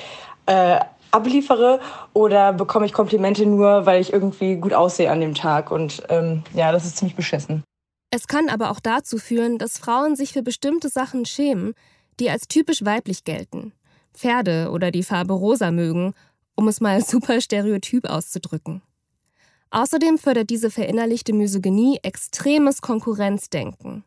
äh, 0.48 0.80
abliefere 1.14 1.80
oder 2.14 2.54
bekomme 2.54 2.86
ich 2.86 2.94
Komplimente 2.94 3.46
nur, 3.46 3.86
weil 3.86 4.02
ich 4.02 4.12
irgendwie 4.12 4.56
gut 4.56 4.74
aussehe 4.74 5.12
an 5.12 5.22
dem 5.22 5.36
Tag. 5.36 5.72
Und 5.72 6.04
ähm, 6.10 6.44
ja, 6.54 6.72
das 6.72 6.86
ist 6.86 6.98
ziemlich 6.98 7.16
beschissen. 7.16 7.64
Es 8.10 8.28
kann 8.28 8.50
aber 8.50 8.72
auch 8.72 8.80
dazu 8.80 9.18
führen, 9.18 9.58
dass 9.58 9.78
Frauen 9.78 10.16
sich 10.16 10.34
für 10.34 10.44
bestimmte 10.44 10.90
Sachen 10.90 11.26
schämen, 11.26 11.74
die 12.20 12.30
als 12.30 12.48
typisch 12.48 12.86
weiblich 12.86 13.24
gelten. 13.24 13.74
Pferde 14.14 14.70
oder 14.72 14.92
die 14.92 15.04
Farbe 15.04 15.34
rosa 15.34 15.72
mögen, 15.72 16.14
um 16.56 16.68
es 16.68 16.82
mal 16.82 17.02
super 17.06 17.42
stereotyp 17.42 18.10
auszudrücken. 18.10 18.82
Außerdem 19.72 20.20
fördert 20.20 20.52
diese 20.52 20.70
verinnerlichte 20.70 21.34
Misogynie 21.34 22.00
extremes 22.04 22.82
Konkurrenzdenken. 22.82 24.04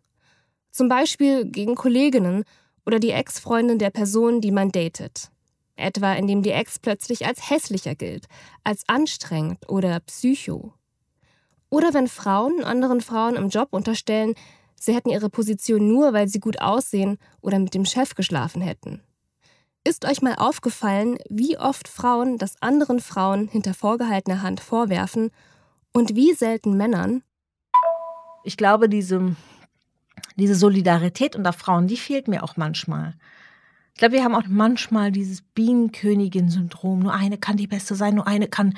Zum 0.71 0.89
Beispiel 0.89 1.45
gegen 1.45 1.75
Kolleginnen 1.75 2.45
oder 2.85 3.01
die 3.01 3.11
Ex-Freundin 3.11 3.79
der 3.79 3.91
Person, 3.91 4.41
die 4.41 4.53
man 4.53 4.71
datet 4.71 5.31
etwa 5.77 6.13
indem 6.15 6.43
die 6.43 6.51
Ex 6.51 6.79
plötzlich 6.79 7.27
als 7.27 7.51
hässlicher 7.51 7.95
gilt, 7.95 8.27
als 8.65 8.89
anstrengend 8.89 9.69
oder 9.69 10.01
psycho. 10.01 10.73
Oder 11.69 11.95
wenn 11.95 12.09
Frauen 12.09 12.65
anderen 12.65 13.01
Frauen 13.01 13.37
im 13.37 13.49
Job 13.49 13.69
unterstellen, 13.73 14.35
sie 14.79 14.95
hätten 14.95 15.11
ihre 15.11 15.31
Position 15.31 15.89
nur, 15.89 16.13
weil 16.13 16.29
sie 16.29 16.41
gut 16.41 16.61
aussehen 16.61 17.19
oder 17.41 17.59
mit 17.59 17.75
dem 17.75 17.85
Chef 17.85 18.15
geschlafen 18.15 18.63
hätten. 18.63 19.03
Ist 19.85 20.05
euch 20.05 20.21
mal 20.21 20.35
aufgefallen, 20.35 21.19
wie 21.29 21.59
oft 21.59 21.87
Frauen 21.87 22.39
das 22.39 22.61
anderen 22.61 22.99
Frauen 22.99 23.47
hinter 23.47 23.73
vorgehaltener 23.73 24.43
Hand 24.43 24.61
vorwerfen 24.61 25.31
und 25.93 26.17
wie 26.17 26.33
selten 26.35 26.77
Männern? 26.77 27.23
Ich 28.43 28.57
glaube, 28.57 28.89
diese, 28.89 29.37
diese 30.37 30.55
Solidarität 30.55 31.37
unter 31.37 31.53
Frauen, 31.53 31.87
die 31.87 31.97
fehlt 31.97 32.27
mir 32.27 32.43
auch 32.43 32.57
manchmal. 32.57 33.15
Ich 33.97 33.99
glaube, 33.99 34.13
wir 34.13 34.25
haben 34.25 34.35
auch 34.35 34.43
manchmal 34.47 35.11
dieses 35.11 35.41
Bienenkönigin-Syndrom. 35.41 36.99
Nur 36.99 37.15
eine 37.15 37.39
kann 37.39 37.57
die 37.57 37.67
Beste 37.67 37.95
sein, 37.95 38.17
nur 38.17 38.27
eine 38.27 38.47
kann, 38.47 38.77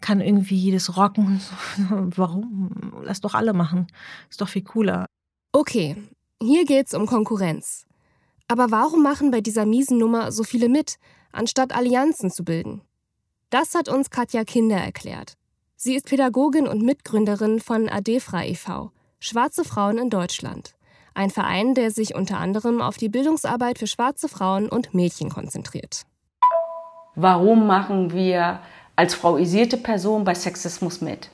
kann 0.00 0.20
irgendwie 0.20 0.56
jedes 0.56 0.96
rocken. 0.96 1.40
Warum? 2.16 2.92
Lass 3.04 3.20
doch 3.20 3.34
alle 3.34 3.52
machen. 3.52 3.86
Ist 4.28 4.40
doch 4.40 4.48
viel 4.48 4.64
cooler. 4.64 5.06
Okay, 5.52 5.94
hier 6.42 6.64
geht's 6.64 6.92
um 6.92 7.06
Konkurrenz. 7.06 7.86
Aber 8.48 8.72
warum 8.72 9.00
machen 9.00 9.30
bei 9.30 9.40
dieser 9.40 9.64
miesen 9.64 9.96
Nummer 9.96 10.32
so 10.32 10.42
viele 10.42 10.68
mit, 10.68 10.96
anstatt 11.30 11.72
Allianzen 11.72 12.28
zu 12.28 12.42
bilden? 12.42 12.80
Das 13.50 13.76
hat 13.76 13.88
uns 13.88 14.10
Katja 14.10 14.42
Kinder 14.42 14.78
erklärt. 14.78 15.34
Sie 15.76 15.94
ist 15.94 16.06
Pädagogin 16.06 16.66
und 16.66 16.82
Mitgründerin 16.82 17.60
von 17.60 17.88
ADEFRA 17.88 18.44
e.V., 18.46 18.90
Schwarze 19.20 19.64
Frauen 19.64 19.98
in 19.98 20.10
Deutschland 20.10 20.74
ein 21.14 21.30
Verein, 21.30 21.74
der 21.74 21.90
sich 21.90 22.14
unter 22.14 22.38
anderem 22.38 22.80
auf 22.80 22.96
die 22.96 23.08
Bildungsarbeit 23.08 23.78
für 23.78 23.86
schwarze 23.86 24.28
Frauen 24.28 24.68
und 24.68 24.94
Mädchen 24.94 25.30
konzentriert. 25.30 26.02
Warum 27.14 27.66
machen 27.66 28.12
wir 28.12 28.60
als 28.96 29.14
frauisierte 29.14 29.76
Person 29.76 30.24
bei 30.24 30.34
Sexismus 30.34 31.00
mit? 31.00 31.30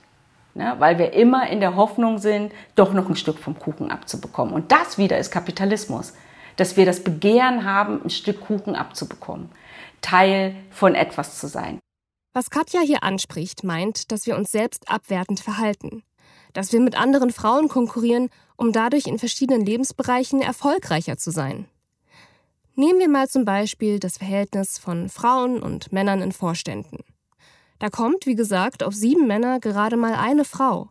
Ne, 0.56 0.76
weil 0.78 0.98
wir 0.98 1.12
immer 1.14 1.48
in 1.48 1.58
der 1.58 1.74
Hoffnung 1.74 2.18
sind, 2.18 2.52
doch 2.76 2.92
noch 2.92 3.08
ein 3.08 3.16
Stück 3.16 3.38
vom 3.38 3.58
Kuchen 3.58 3.90
abzubekommen. 3.90 4.54
Und 4.54 4.70
das 4.70 4.98
wieder 4.98 5.18
ist 5.18 5.32
Kapitalismus, 5.32 6.12
dass 6.54 6.76
wir 6.76 6.86
das 6.86 7.02
Begehren 7.02 7.64
haben, 7.64 8.00
ein 8.04 8.10
Stück 8.10 8.40
Kuchen 8.40 8.76
abzubekommen, 8.76 9.50
Teil 10.00 10.54
von 10.70 10.94
etwas 10.94 11.40
zu 11.40 11.48
sein. 11.48 11.80
Was 12.32 12.50
Katja 12.50 12.80
hier 12.80 13.02
anspricht, 13.02 13.64
meint, 13.64 14.12
dass 14.12 14.26
wir 14.26 14.36
uns 14.36 14.50
selbst 14.50 14.88
abwertend 14.88 15.40
verhalten, 15.40 16.02
dass 16.52 16.72
wir 16.72 16.80
mit 16.80 16.96
anderen 16.96 17.30
Frauen 17.30 17.68
konkurrieren 17.68 18.30
um 18.56 18.72
dadurch 18.72 19.06
in 19.06 19.18
verschiedenen 19.18 19.64
Lebensbereichen 19.64 20.40
erfolgreicher 20.40 21.16
zu 21.16 21.30
sein. 21.30 21.66
Nehmen 22.76 22.98
wir 22.98 23.08
mal 23.08 23.28
zum 23.28 23.44
Beispiel 23.44 24.00
das 24.00 24.18
Verhältnis 24.18 24.78
von 24.78 25.08
Frauen 25.08 25.62
und 25.62 25.92
Männern 25.92 26.22
in 26.22 26.32
Vorständen. 26.32 26.98
Da 27.78 27.88
kommt, 27.88 28.26
wie 28.26 28.34
gesagt, 28.34 28.82
auf 28.82 28.94
sieben 28.94 29.26
Männer 29.26 29.60
gerade 29.60 29.96
mal 29.96 30.14
eine 30.14 30.44
Frau. 30.44 30.88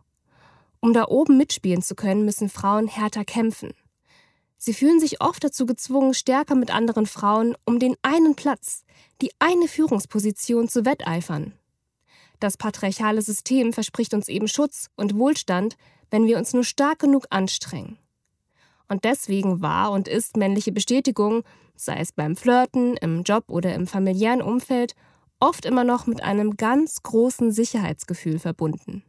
Um 0.80 0.92
da 0.92 1.06
oben 1.08 1.36
mitspielen 1.36 1.82
zu 1.82 1.94
können, 1.94 2.24
müssen 2.24 2.48
Frauen 2.48 2.86
härter 2.88 3.24
kämpfen. 3.24 3.74
Sie 4.56 4.72
fühlen 4.72 5.00
sich 5.00 5.20
oft 5.20 5.44
dazu 5.44 5.66
gezwungen, 5.66 6.14
stärker 6.14 6.54
mit 6.54 6.70
anderen 6.70 7.06
Frauen 7.06 7.54
um 7.64 7.78
den 7.78 7.96
einen 8.02 8.34
Platz, 8.34 8.84
die 9.20 9.30
eine 9.38 9.68
Führungsposition 9.68 10.68
zu 10.68 10.84
wetteifern. 10.86 11.52
Das 12.40 12.56
patriarchale 12.56 13.22
System 13.22 13.72
verspricht 13.72 14.14
uns 14.14 14.28
eben 14.28 14.48
Schutz 14.48 14.88
und 14.96 15.16
Wohlstand, 15.16 15.76
wenn 16.14 16.28
wir 16.28 16.38
uns 16.38 16.54
nur 16.54 16.62
stark 16.62 17.00
genug 17.00 17.26
anstrengen. 17.30 17.98
Und 18.88 19.02
deswegen 19.02 19.62
war 19.62 19.90
und 19.90 20.06
ist 20.06 20.36
männliche 20.36 20.70
Bestätigung, 20.70 21.42
sei 21.74 21.98
es 21.98 22.12
beim 22.12 22.36
Flirten, 22.36 22.96
im 22.98 23.24
Job 23.24 23.46
oder 23.48 23.74
im 23.74 23.88
familiären 23.88 24.40
Umfeld, 24.40 24.94
oft 25.40 25.64
immer 25.64 25.82
noch 25.82 26.06
mit 26.06 26.22
einem 26.22 26.56
ganz 26.56 27.02
großen 27.02 27.50
Sicherheitsgefühl 27.50 28.38
verbunden. 28.38 29.02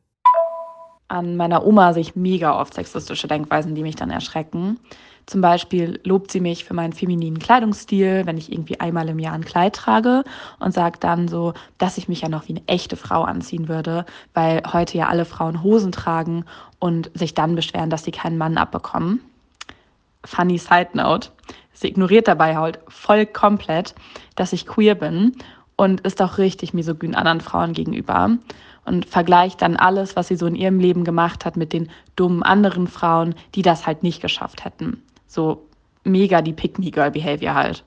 An 1.08 1.38
meiner 1.38 1.63
Oma 1.63 1.94
sehe 1.94 2.02
ich 2.02 2.15
mega 2.15 2.60
oft 2.60 2.74
sexistische 2.74 3.28
Denkweisen, 3.28 3.76
die 3.76 3.84
mich 3.84 3.96
dann 3.96 4.10
erschrecken. 4.10 4.80
Zum 5.26 5.42
Beispiel 5.42 6.00
lobt 6.04 6.32
sie 6.32 6.40
mich 6.40 6.66
für 6.66 6.76
meinen 6.76 6.94
femininen 6.94 7.40
Kleidungsstil, 7.40 8.24
wenn 8.26 8.38
ich 8.38 8.52
irgendwie 8.52 8.80
einmal 8.80 9.10
im 9.10 9.18
Jahr 9.18 9.34
ein 9.34 9.44
Kleid 9.44 9.76
trage 9.76 10.24
und 10.60 10.74
sagt 10.74 11.04
dann 11.04 11.28
so, 11.28 11.54
dass 11.80 11.98
ich 11.98 12.08
mich 12.08 12.22
ja 12.22 12.30
noch 12.30 12.48
wie 12.48 12.54
eine 12.54 12.68
echte 12.68 12.96
Frau 12.96 13.24
anziehen 13.24 13.68
würde, 13.68 14.06
weil 14.36 14.62
heute 14.72 14.98
ja 14.98 15.08
alle 15.08 15.26
Frauen 15.26 15.64
Hosen 15.64 15.92
tragen 15.92 16.46
und 16.78 17.10
sich 17.16 17.34
dann 17.34 17.56
beschweren, 17.56 17.90
dass 17.90 18.04
sie 18.04 18.12
keinen 18.12 18.38
Mann 18.38 18.58
abbekommen. 18.58 19.20
Funny 20.24 20.58
Side 20.58 20.90
Note. 20.94 21.30
Sie 21.74 21.88
ignoriert 21.88 22.28
dabei 22.28 22.56
halt 22.56 22.80
voll 22.88 23.26
komplett, 23.26 23.96
dass 24.36 24.54
ich 24.54 24.68
queer 24.68 24.96
bin 24.96 25.36
und 25.76 26.02
ist 26.02 26.22
auch 26.22 26.38
richtig 26.38 26.74
misogyn 26.74 27.16
anderen 27.16 27.42
Frauen 27.42 27.74
gegenüber 27.74 28.38
und 28.86 29.06
vergleicht 29.06 29.62
dann 29.62 29.76
alles, 29.76 30.16
was 30.16 30.28
sie 30.28 30.36
so 30.36 30.46
in 30.46 30.56
ihrem 30.56 30.80
Leben 30.80 31.04
gemacht 31.04 31.46
hat, 31.46 31.58
mit 31.58 31.74
den 31.74 31.90
dummen 32.16 32.44
anderen 32.44 32.88
Frauen, 32.88 33.36
die 33.56 33.62
das 33.62 33.86
halt 33.86 34.04
nicht 34.04 34.22
geschafft 34.22 34.64
hätten. 34.64 35.02
So 35.28 35.70
mega 36.04 36.42
die 36.42 36.54
Pick-Me-Girl-Behavior 36.54 37.54
halt. 37.54 37.86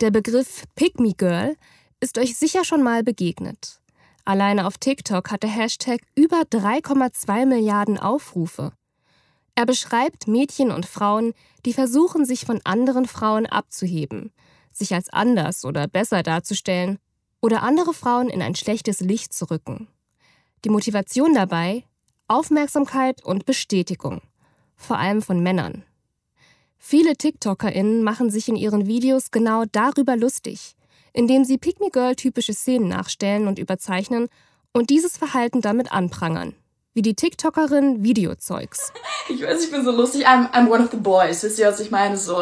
Der 0.00 0.10
Begriff 0.10 0.64
Pick-Me-Girl 0.74 1.56
ist 2.00 2.18
euch 2.18 2.36
sicher 2.36 2.64
schon 2.64 2.82
mal 2.82 3.02
begegnet. 3.04 3.80
Alleine 4.24 4.66
auf 4.66 4.78
TikTok 4.78 5.30
hat 5.30 5.42
der 5.42 5.50
Hashtag 5.50 6.00
über 6.14 6.42
3,2 6.42 7.46
Milliarden 7.46 7.98
Aufrufe. 7.98 8.72
Er 9.54 9.66
beschreibt 9.66 10.28
Mädchen 10.28 10.70
und 10.70 10.86
Frauen, 10.86 11.34
die 11.66 11.72
versuchen, 11.72 12.24
sich 12.24 12.44
von 12.44 12.60
anderen 12.64 13.06
Frauen 13.06 13.46
abzuheben, 13.46 14.32
sich 14.72 14.94
als 14.94 15.10
anders 15.10 15.64
oder 15.64 15.88
besser 15.88 16.22
darzustellen 16.22 16.98
oder 17.40 17.62
andere 17.62 17.92
Frauen 17.92 18.28
in 18.28 18.40
ein 18.40 18.54
schlechtes 18.54 19.00
Licht 19.00 19.32
zu 19.32 19.50
rücken. 19.50 19.88
Die 20.64 20.70
Motivation 20.70 21.34
dabei? 21.34 21.84
Aufmerksamkeit 22.28 23.22
und 23.24 23.44
Bestätigung. 23.44 24.22
Vor 24.76 24.98
allem 24.98 25.20
von 25.20 25.42
Männern. 25.42 25.84
Viele 26.84 27.14
TikTokerInnen 27.16 28.02
machen 28.02 28.28
sich 28.28 28.48
in 28.48 28.56
ihren 28.56 28.88
Videos 28.88 29.30
genau 29.30 29.62
darüber 29.70 30.16
lustig, 30.16 30.74
indem 31.12 31.44
sie 31.44 31.56
Pick 31.56 31.78
Me 31.78 31.90
Girl 31.90 32.16
typische 32.16 32.52
Szenen 32.52 32.88
nachstellen 32.88 33.46
und 33.46 33.60
überzeichnen 33.60 34.28
und 34.72 34.90
dieses 34.90 35.16
Verhalten 35.16 35.60
damit 35.60 35.92
anprangern. 35.92 36.54
Wie 36.92 37.02
die 37.02 37.14
TikTokerin 37.14 38.02
Videozeugs. 38.02 38.92
Ich 39.28 39.40
weiß, 39.40 39.64
ich 39.64 39.70
bin 39.70 39.84
so 39.84 39.92
lustig. 39.92 40.26
I'm, 40.26 40.50
I'm 40.50 40.68
one 40.68 40.82
of 40.82 40.90
the 40.90 40.96
boys. 40.96 41.44
Wisst 41.44 41.60
ihr, 41.60 41.68
was 41.68 41.78
ich 41.78 41.92
meine? 41.92 42.16
So, 42.16 42.34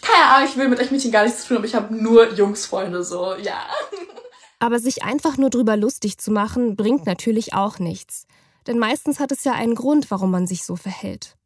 keine 0.00 0.30
Ahnung, 0.30 0.48
ich 0.48 0.56
will 0.56 0.68
mit 0.68 0.78
euch 0.78 0.92
Mädchen 0.92 1.10
gar 1.10 1.24
nichts 1.24 1.42
zu 1.42 1.48
tun, 1.48 1.56
aber 1.56 1.66
ich 1.66 1.74
habe 1.74 1.92
nur 1.92 2.32
Jungsfreunde, 2.32 3.02
so, 3.02 3.34
ja. 3.34 3.66
Aber 4.60 4.78
sich 4.78 5.02
einfach 5.02 5.36
nur 5.36 5.50
drüber 5.50 5.76
lustig 5.76 6.18
zu 6.18 6.30
machen, 6.30 6.76
bringt 6.76 7.06
natürlich 7.06 7.54
auch 7.54 7.80
nichts. 7.80 8.26
Denn 8.68 8.78
meistens 8.78 9.18
hat 9.18 9.32
es 9.32 9.42
ja 9.42 9.52
einen 9.52 9.74
Grund, 9.74 10.12
warum 10.12 10.30
man 10.30 10.46
sich 10.46 10.64
so 10.64 10.76
verhält. 10.76 11.36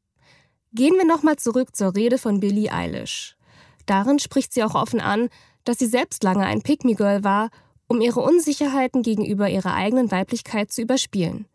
Gehen 0.76 0.94
wir 0.94 1.04
nochmal 1.04 1.36
zurück 1.36 1.76
zur 1.76 1.94
Rede 1.94 2.18
von 2.18 2.40
Billie 2.40 2.72
Eilish. 2.72 3.36
Darin 3.86 4.18
spricht 4.18 4.52
sie 4.52 4.64
auch 4.64 4.74
offen 4.74 5.00
an, 5.00 5.28
dass 5.62 5.78
sie 5.78 5.86
selbst 5.86 6.24
lange 6.24 6.44
ein 6.46 6.62
Pick-Me-Girl 6.62 7.22
war, 7.22 7.50
um 7.86 8.00
ihre 8.00 8.18
Unsicherheiten 8.18 9.02
gegenüber 9.02 9.48
ihrer 9.48 9.74
eigenen 9.74 10.10
Weiblichkeit 10.10 10.72
zu 10.72 10.82
überspielen. 10.82 11.46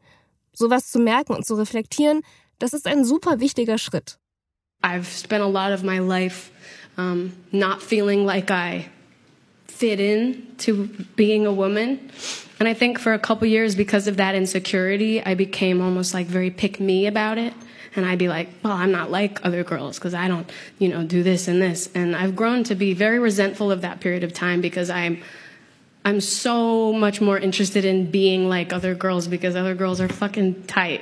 Sowas 0.53 0.89
zu 0.89 0.99
merken 0.99 1.33
und 1.33 1.45
zu 1.45 1.55
reflektieren, 1.55 2.21
das 2.59 2.71
ist 2.71 2.87
ein 2.87 3.03
super 3.03 3.41
wichtiger 3.41 3.77
Schritt. 3.77 4.19
I've 4.81 5.03
spent 5.03 5.43
a 5.43 5.47
lot 5.47 5.73
of 5.73 5.83
my 5.83 5.99
life 5.99 6.51
um, 6.97 7.33
not 7.51 7.81
feeling 7.81 8.25
like 8.25 8.49
I 8.49 8.85
fit 9.67 9.99
in 9.99 10.43
to 10.59 10.87
being 11.17 11.45
a 11.45 11.51
woman. 11.51 11.99
And 12.57 12.69
I 12.69 12.73
think 12.73 13.01
for 13.01 13.11
a 13.11 13.19
couple 13.19 13.49
years, 13.49 13.75
because 13.75 14.09
of 14.09 14.15
that 14.15 14.33
insecurity, 14.33 15.21
I 15.21 15.35
became 15.35 15.81
almost 15.81 16.13
like 16.13 16.27
very 16.27 16.51
pick 16.51 16.79
me 16.79 17.05
about 17.05 17.37
it. 17.37 17.53
And 17.95 18.05
I'd 18.05 18.19
be 18.19 18.27
like, 18.27 18.49
well, 18.63 18.73
I'm 18.73 18.91
not 18.91 19.09
like 19.11 19.43
other 19.45 19.63
girls 19.63 19.97
because 19.97 20.13
I 20.13 20.27
don't, 20.27 20.49
you 20.77 20.89
know, 20.89 21.03
do 21.03 21.23
this 21.23 21.47
and 21.47 21.61
this. 21.61 21.89
And 21.95 22.15
I've 22.15 22.35
grown 22.35 22.63
to 22.65 22.75
be 22.75 22.93
very 22.93 23.19
resentful 23.19 23.71
of 23.71 23.81
that 23.81 23.99
period 23.99 24.23
of 24.23 24.33
time 24.33 24.61
because 24.61 24.89
I'm, 24.89 25.21
I'm 26.05 26.21
so 26.21 26.93
much 26.93 27.19
more 27.21 27.37
interested 27.37 27.85
in 27.85 28.11
being 28.11 28.47
like 28.47 28.71
other 28.71 28.95
girls 28.95 29.27
because 29.27 29.55
other 29.55 29.75
girls 29.75 29.99
are 29.99 30.07
fucking 30.07 30.63
tight. 30.67 31.01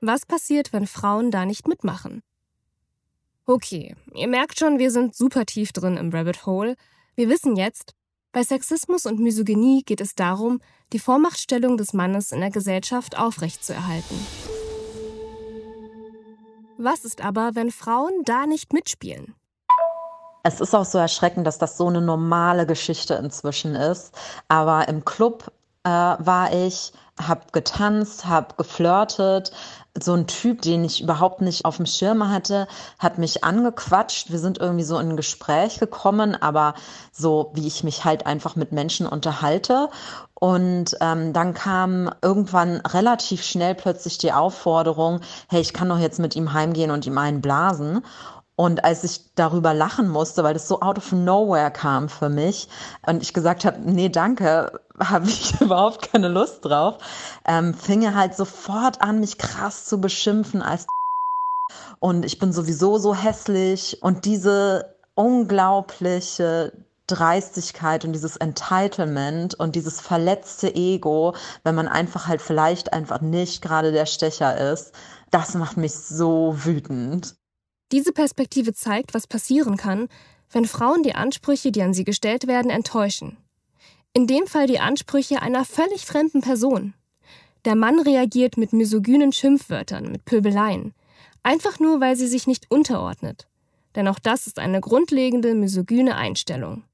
Was 0.00 0.26
passiert, 0.26 0.74
wenn 0.74 0.86
Frauen 0.86 1.30
da 1.30 1.46
nicht 1.46 1.66
mitmachen? 1.66 2.22
Okay, 3.46 3.94
ihr 4.14 4.28
merkt 4.28 4.58
schon, 4.58 4.78
wir 4.78 4.90
sind 4.90 5.14
super 5.14 5.46
tief 5.46 5.72
drin 5.72 5.96
im 5.96 6.10
Rabbit 6.10 6.44
Hole. 6.44 6.76
Wir 7.16 7.28
wissen 7.28 7.54
jetzt, 7.54 7.94
bei 8.32 8.42
Sexismus 8.42 9.06
und 9.06 9.20
Misogynie 9.20 9.84
geht 9.84 10.00
es 10.00 10.16
darum, 10.16 10.60
die 10.92 10.98
Vormachtstellung 10.98 11.76
des 11.76 11.92
Mannes 11.92 12.32
in 12.32 12.40
der 12.40 12.50
Gesellschaft 12.50 13.16
aufrechtzuerhalten. 13.16 14.16
Was 16.76 17.04
ist 17.04 17.24
aber, 17.24 17.54
wenn 17.54 17.70
Frauen 17.70 18.24
da 18.24 18.46
nicht 18.46 18.72
mitspielen? 18.72 19.36
Es 20.42 20.60
ist 20.60 20.74
auch 20.74 20.84
so 20.84 20.98
erschreckend, 20.98 21.46
dass 21.46 21.58
das 21.58 21.76
so 21.76 21.86
eine 21.86 22.00
normale 22.00 22.66
Geschichte 22.66 23.14
inzwischen 23.14 23.76
ist. 23.76 24.12
Aber 24.48 24.88
im 24.88 25.04
Club 25.04 25.52
äh, 25.84 25.88
war 25.88 26.52
ich, 26.52 26.92
habe 27.20 27.42
getanzt, 27.52 28.26
habe 28.26 28.54
geflirtet. 28.56 29.52
So 30.00 30.12
ein 30.14 30.26
Typ, 30.26 30.62
den 30.62 30.84
ich 30.84 31.00
überhaupt 31.00 31.40
nicht 31.40 31.64
auf 31.64 31.76
dem 31.76 31.86
Schirm 31.86 32.28
hatte, 32.28 32.66
hat 32.98 33.18
mich 33.18 33.44
angequatscht. 33.44 34.30
Wir 34.32 34.40
sind 34.40 34.58
irgendwie 34.58 34.82
so 34.82 34.98
in 34.98 35.10
ein 35.10 35.16
Gespräch 35.16 35.78
gekommen, 35.78 36.34
aber 36.40 36.74
so 37.12 37.52
wie 37.54 37.68
ich 37.68 37.84
mich 37.84 38.04
halt 38.04 38.26
einfach 38.26 38.56
mit 38.56 38.72
Menschen 38.72 39.06
unterhalte. 39.06 39.88
Und 40.34 40.96
ähm, 41.00 41.32
dann 41.32 41.54
kam 41.54 42.10
irgendwann 42.20 42.80
relativ 42.80 43.44
schnell 43.44 43.76
plötzlich 43.76 44.18
die 44.18 44.32
Aufforderung, 44.32 45.20
hey, 45.48 45.60
ich 45.60 45.72
kann 45.72 45.88
doch 45.88 45.98
jetzt 45.98 46.18
mit 46.18 46.34
ihm 46.34 46.52
heimgehen 46.52 46.90
und 46.90 47.06
ihm 47.06 47.16
einen 47.16 47.40
blasen. 47.40 48.04
Und 48.56 48.84
als 48.84 49.02
ich 49.02 49.34
darüber 49.34 49.74
lachen 49.74 50.08
musste, 50.08 50.44
weil 50.44 50.54
das 50.54 50.68
so 50.68 50.80
out 50.80 50.98
of 50.98 51.10
nowhere 51.10 51.72
kam 51.72 52.08
für 52.08 52.28
mich 52.28 52.68
und 53.04 53.20
ich 53.20 53.34
gesagt 53.34 53.64
habe, 53.64 53.80
nee, 53.80 54.08
danke, 54.08 54.80
habe 55.00 55.26
ich 55.28 55.60
überhaupt 55.60 56.12
keine 56.12 56.28
Lust 56.28 56.64
drauf, 56.64 56.98
ähm, 57.46 57.74
fing 57.74 58.02
er 58.02 58.14
halt 58.14 58.36
sofort 58.36 59.00
an, 59.00 59.20
mich 59.20 59.38
krass 59.38 59.86
zu 59.86 60.00
beschimpfen 60.00 60.62
als 60.62 60.86
und 61.98 62.24
ich 62.24 62.38
bin 62.38 62.52
sowieso 62.52 62.98
so 62.98 63.14
hässlich 63.14 64.02
und 64.02 64.24
diese 64.24 64.94
unglaubliche 65.16 66.72
Dreistigkeit 67.06 68.04
und 68.04 68.12
dieses 68.12 68.36
Entitlement 68.36 69.54
und 69.54 69.74
dieses 69.74 70.00
verletzte 70.00 70.74
Ego, 70.74 71.34
wenn 71.62 71.74
man 71.74 71.88
einfach 71.88 72.28
halt 72.28 72.40
vielleicht 72.40 72.92
einfach 72.92 73.20
nicht 73.20 73.62
gerade 73.62 73.92
der 73.92 74.06
Stecher 74.06 74.72
ist, 74.72 74.92
das 75.30 75.54
macht 75.54 75.76
mich 75.76 75.94
so 75.94 76.54
wütend. 76.64 77.34
Diese 77.92 78.12
Perspektive 78.12 78.72
zeigt, 78.72 79.14
was 79.14 79.26
passieren 79.26 79.76
kann, 79.76 80.08
wenn 80.50 80.66
Frauen 80.66 81.02
die 81.02 81.14
Ansprüche, 81.14 81.72
die 81.72 81.82
an 81.82 81.94
sie 81.94 82.04
gestellt 82.04 82.46
werden, 82.46 82.70
enttäuschen. 82.70 83.36
In 84.12 84.26
dem 84.26 84.46
Fall 84.46 84.66
die 84.66 84.78
Ansprüche 84.78 85.42
einer 85.42 85.64
völlig 85.64 86.06
fremden 86.06 86.40
Person. 86.40 86.94
Der 87.64 87.74
Mann 87.74 87.98
reagiert 87.98 88.56
mit 88.56 88.72
misogynen 88.72 89.32
Schimpfwörtern, 89.32 90.12
mit 90.12 90.24
Pöbeleien, 90.24 90.94
einfach 91.42 91.80
nur, 91.80 92.00
weil 92.00 92.14
sie 92.14 92.28
sich 92.28 92.46
nicht 92.46 92.70
unterordnet. 92.70 93.48
Denn 93.96 94.08
auch 94.08 94.18
das 94.18 94.46
ist 94.46 94.58
eine 94.58 94.80
grundlegende 94.80 95.54
misogyne 95.54 96.16
Einstellung. 96.16 96.84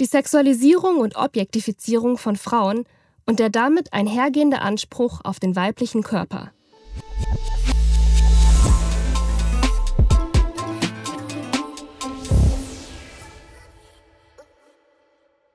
Die 0.00 0.06
Sexualisierung 0.06 0.98
und 0.98 1.16
Objektifizierung 1.16 2.18
von 2.18 2.36
Frauen 2.36 2.84
und 3.26 3.38
der 3.38 3.50
damit 3.50 3.92
einhergehende 3.92 4.60
Anspruch 4.60 5.20
auf 5.24 5.40
den 5.40 5.56
weiblichen 5.56 6.02
Körper. 6.02 6.52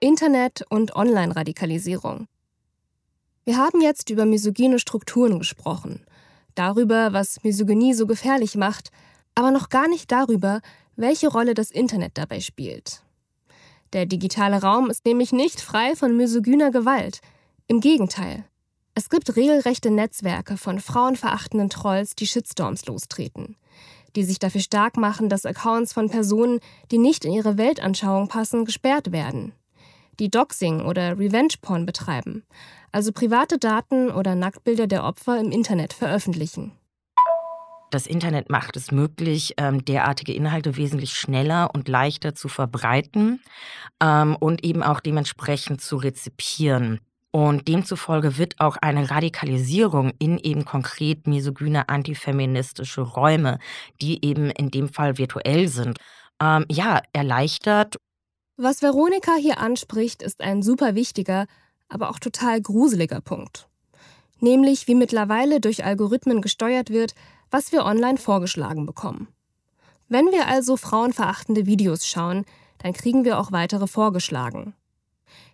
Internet- 0.03 0.65
und 0.67 0.95
Online-Radikalisierung. 0.95 2.25
Wir 3.45 3.57
haben 3.57 3.81
jetzt 3.81 4.09
über 4.09 4.25
misogyne 4.25 4.79
Strukturen 4.79 5.37
gesprochen, 5.37 6.03
darüber, 6.55 7.13
was 7.13 7.43
Misogynie 7.43 7.93
so 7.93 8.07
gefährlich 8.07 8.55
macht, 8.55 8.89
aber 9.35 9.51
noch 9.51 9.69
gar 9.69 9.87
nicht 9.87 10.11
darüber, 10.11 10.61
welche 10.95 11.27
Rolle 11.27 11.53
das 11.53 11.69
Internet 11.69 12.17
dabei 12.17 12.39
spielt. 12.39 13.03
Der 13.93 14.07
digitale 14.07 14.63
Raum 14.63 14.89
ist 14.89 15.05
nämlich 15.05 15.33
nicht 15.33 15.61
frei 15.61 15.95
von 15.95 16.17
misogyner 16.17 16.71
Gewalt. 16.71 17.21
Im 17.67 17.79
Gegenteil. 17.79 18.45
Es 18.95 19.07
gibt 19.07 19.35
regelrechte 19.35 19.91
Netzwerke 19.91 20.57
von 20.57 20.79
frauenverachtenden 20.79 21.69
Trolls, 21.69 22.15
die 22.15 22.25
Shitstorms 22.25 22.87
lostreten, 22.87 23.55
die 24.15 24.23
sich 24.23 24.39
dafür 24.39 24.61
stark 24.61 24.97
machen, 24.97 25.29
dass 25.29 25.45
Accounts 25.45 25.93
von 25.93 26.09
Personen, 26.09 26.59
die 26.89 26.97
nicht 26.97 27.23
in 27.23 27.33
ihre 27.33 27.59
Weltanschauung 27.59 28.29
passen, 28.29 28.65
gesperrt 28.65 29.11
werden 29.11 29.53
die 30.21 30.29
Doxing 30.29 30.81
oder 30.81 31.17
Revenge 31.17 31.55
Porn 31.61 31.85
betreiben, 31.85 32.43
also 32.91 33.11
private 33.11 33.57
Daten 33.57 34.11
oder 34.11 34.35
Nacktbilder 34.35 34.85
der 34.85 35.03
Opfer 35.03 35.39
im 35.39 35.51
Internet 35.51 35.93
veröffentlichen. 35.93 36.73
Das 37.89 38.05
Internet 38.05 38.49
macht 38.49 38.77
es 38.77 38.91
möglich, 38.91 39.55
ähm, 39.57 39.83
derartige 39.83 40.33
Inhalte 40.33 40.77
wesentlich 40.77 41.13
schneller 41.13 41.71
und 41.73 41.89
leichter 41.89 42.35
zu 42.35 42.47
verbreiten 42.47 43.41
ähm, 43.99 44.37
und 44.39 44.63
eben 44.63 44.83
auch 44.83 45.01
dementsprechend 45.01 45.81
zu 45.81 45.97
rezipieren. 45.97 46.99
Und 47.31 47.67
demzufolge 47.67 48.37
wird 48.37 48.59
auch 48.59 48.77
eine 48.77 49.09
Radikalisierung 49.09 50.11
in 50.19 50.37
eben 50.37 50.65
konkret 50.65 51.27
misogyne 51.27 51.89
antifeministische 51.89 53.01
Räume, 53.01 53.57
die 54.01 54.23
eben 54.23 54.51
in 54.51 54.69
dem 54.69 54.87
Fall 54.87 55.17
virtuell 55.17 55.67
sind, 55.67 55.97
ähm, 56.41 56.65
ja, 56.69 57.01
erleichtert 57.11 57.97
was 58.57 58.81
Veronika 58.81 59.35
hier 59.35 59.59
anspricht, 59.59 60.21
ist 60.21 60.41
ein 60.41 60.61
super 60.61 60.95
wichtiger, 60.95 61.45
aber 61.89 62.09
auch 62.09 62.19
total 62.19 62.61
gruseliger 62.61 63.21
Punkt. 63.21 63.67
Nämlich, 64.39 64.87
wie 64.87 64.95
mittlerweile 64.95 65.59
durch 65.59 65.85
Algorithmen 65.85 66.41
gesteuert 66.41 66.89
wird, 66.89 67.13
was 67.49 67.71
wir 67.71 67.85
online 67.85 68.17
vorgeschlagen 68.17 68.85
bekommen. 68.85 69.27
Wenn 70.07 70.31
wir 70.31 70.47
also 70.47 70.77
frauenverachtende 70.77 71.65
Videos 71.65 72.05
schauen, 72.05 72.45
dann 72.79 72.93
kriegen 72.93 73.23
wir 73.23 73.39
auch 73.39 73.51
weitere 73.51 73.87
vorgeschlagen. 73.87 74.73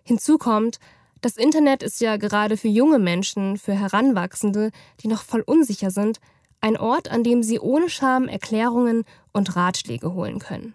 Hinzu 0.02 0.38
kommt, 0.38 0.78
das 1.20 1.36
Internet 1.36 1.82
ist 1.82 2.00
ja 2.00 2.16
gerade 2.16 2.56
für 2.56 2.68
junge 2.68 2.98
Menschen, 2.98 3.58
für 3.58 3.74
Heranwachsende, 3.74 4.70
die 5.00 5.08
noch 5.08 5.22
voll 5.22 5.42
unsicher 5.42 5.90
sind, 5.90 6.20
ein 6.60 6.76
Ort, 6.76 7.10
an 7.10 7.22
dem 7.22 7.42
sie 7.42 7.60
ohne 7.60 7.88
Scham 7.88 8.28
Erklärungen 8.28 9.04
und 9.32 9.54
Ratschläge 9.54 10.14
holen 10.14 10.38
können. 10.38 10.74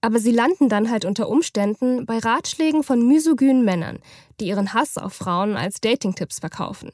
Aber 0.00 0.20
sie 0.20 0.30
landen 0.30 0.68
dann 0.68 0.90
halt 0.90 1.04
unter 1.04 1.28
Umständen 1.28 2.06
bei 2.06 2.18
Ratschlägen 2.18 2.84
von 2.84 3.06
misogynen 3.06 3.64
Männern, 3.64 3.98
die 4.40 4.46
ihren 4.46 4.72
Hass 4.72 4.96
auf 4.96 5.12
Frauen 5.12 5.56
als 5.56 5.80
Datingtipps 5.80 6.38
verkaufen. 6.38 6.92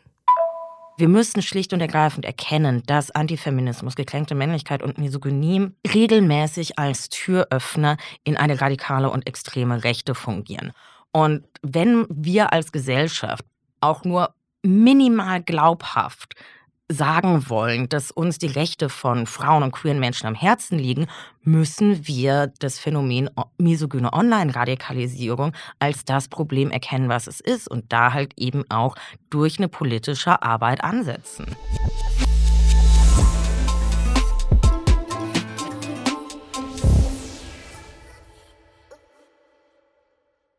Wir 0.96 1.08
müssen 1.08 1.42
schlicht 1.42 1.72
und 1.72 1.80
ergreifend 1.80 2.24
erkennen, 2.24 2.82
dass 2.86 3.10
Antifeminismus, 3.10 3.96
gekränkte 3.96 4.36
Männlichkeit 4.36 4.80
und 4.82 4.96
Misogynie 4.96 5.72
regelmäßig 5.92 6.78
als 6.78 7.08
Türöffner 7.08 7.96
in 8.22 8.36
eine 8.36 8.60
radikale 8.60 9.10
und 9.10 9.26
extreme 9.26 9.82
Rechte 9.82 10.14
fungieren. 10.14 10.72
Und 11.10 11.44
wenn 11.62 12.06
wir 12.08 12.52
als 12.52 12.70
Gesellschaft 12.70 13.44
auch 13.80 14.04
nur 14.04 14.34
minimal 14.62 15.42
glaubhaft 15.42 16.34
sagen 16.88 17.48
wollen, 17.48 17.88
dass 17.88 18.10
uns 18.10 18.38
die 18.38 18.46
Rechte 18.46 18.88
von 18.88 19.26
Frauen 19.26 19.62
und 19.62 19.72
queeren 19.72 19.98
Menschen 19.98 20.26
am 20.26 20.34
Herzen 20.34 20.78
liegen, 20.78 21.06
müssen 21.42 22.06
wir 22.06 22.52
das 22.58 22.78
Phänomen 22.78 23.30
misogyne 23.56 24.12
Online-Radikalisierung 24.12 25.52
als 25.78 26.04
das 26.04 26.28
Problem 26.28 26.70
erkennen, 26.70 27.08
was 27.08 27.26
es 27.26 27.40
ist 27.40 27.68
und 27.70 27.92
da 27.92 28.12
halt 28.12 28.34
eben 28.36 28.64
auch 28.70 28.96
durch 29.30 29.58
eine 29.58 29.68
politische 29.68 30.42
Arbeit 30.42 30.84
ansetzen. 30.84 31.46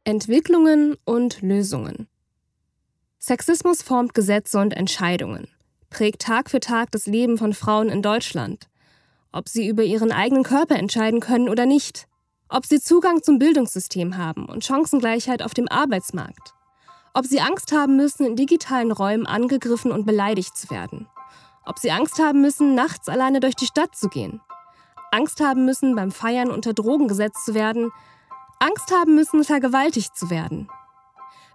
Entwicklungen 0.07 0.97
und 1.03 1.41
Lösungen. 1.41 2.07
Sexismus 3.17 3.81
formt 3.81 4.13
Gesetze 4.13 4.59
und 4.59 4.75
Entscheidungen 4.75 5.47
prägt 5.95 6.23
Tag 6.23 6.49
für 6.49 6.60
Tag 6.60 6.91
das 6.91 7.05
Leben 7.05 7.38
von 7.38 7.53
Frauen 7.53 7.88
in 7.88 8.01
Deutschland. 8.01 8.67
Ob 9.31 9.47
sie 9.47 9.65
über 9.65 9.84
ihren 9.84 10.12
eigenen 10.12 10.43
Körper 10.43 10.75
entscheiden 10.75 11.21
können 11.21 11.47
oder 11.47 11.65
nicht. 11.65 12.10
Ob 12.49 12.65
sie 12.65 12.81
Zugang 12.81 13.23
zum 13.23 13.39
Bildungssystem 13.39 14.17
haben 14.17 14.45
und 14.45 14.65
Chancengleichheit 14.65 15.41
auf 15.41 15.53
dem 15.53 15.69
Arbeitsmarkt. 15.69 16.53
Ob 17.13 17.25
sie 17.25 17.39
Angst 17.39 17.71
haben 17.71 17.95
müssen, 17.95 18.25
in 18.25 18.36
digitalen 18.36 18.91
Räumen 18.91 19.25
angegriffen 19.25 19.93
und 19.93 20.05
beleidigt 20.05 20.58
zu 20.58 20.69
werden. 20.69 21.08
Ob 21.65 21.79
sie 21.79 21.91
Angst 21.91 22.19
haben 22.19 22.41
müssen, 22.41 22.75
nachts 22.75 23.08
alleine 23.08 23.39
durch 23.39 23.55
die 23.55 23.65
Stadt 23.65 23.95
zu 23.95 24.10
gehen. 24.10 24.41
Angst 25.12 25.39
haben 25.39 25.63
müssen, 25.63 25.95
beim 25.95 26.12
Feiern 26.12 26.51
unter 26.51 26.73
Drogen 26.73 27.08
gesetzt 27.08 27.45
zu 27.45 27.53
werden. 27.53 27.93
Angst 28.60 28.91
haben 28.91 29.15
müssen, 29.15 29.45
vergewaltigt 29.45 30.17
zu 30.17 30.29
werden. 30.29 30.67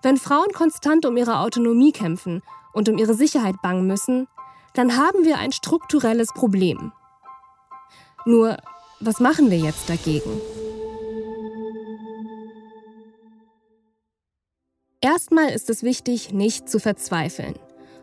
Wenn 0.00 0.16
Frauen 0.16 0.50
konstant 0.54 1.04
um 1.04 1.18
ihre 1.18 1.40
Autonomie 1.40 1.92
kämpfen 1.92 2.42
und 2.72 2.88
um 2.88 2.98
ihre 2.98 3.14
Sicherheit 3.14 3.56
bangen 3.62 3.86
müssen, 3.86 4.26
dann 4.74 4.96
haben 4.96 5.24
wir 5.24 5.38
ein 5.38 5.52
strukturelles 5.52 6.32
Problem. 6.32 6.92
Nur, 8.24 8.56
was 9.00 9.18
machen 9.20 9.50
wir 9.50 9.58
jetzt 9.58 9.88
dagegen? 9.88 10.40
Erstmal 15.00 15.48
ist 15.48 15.70
es 15.70 15.82
wichtig, 15.82 16.32
nicht 16.32 16.68
zu 16.68 16.78
verzweifeln, 16.78 17.54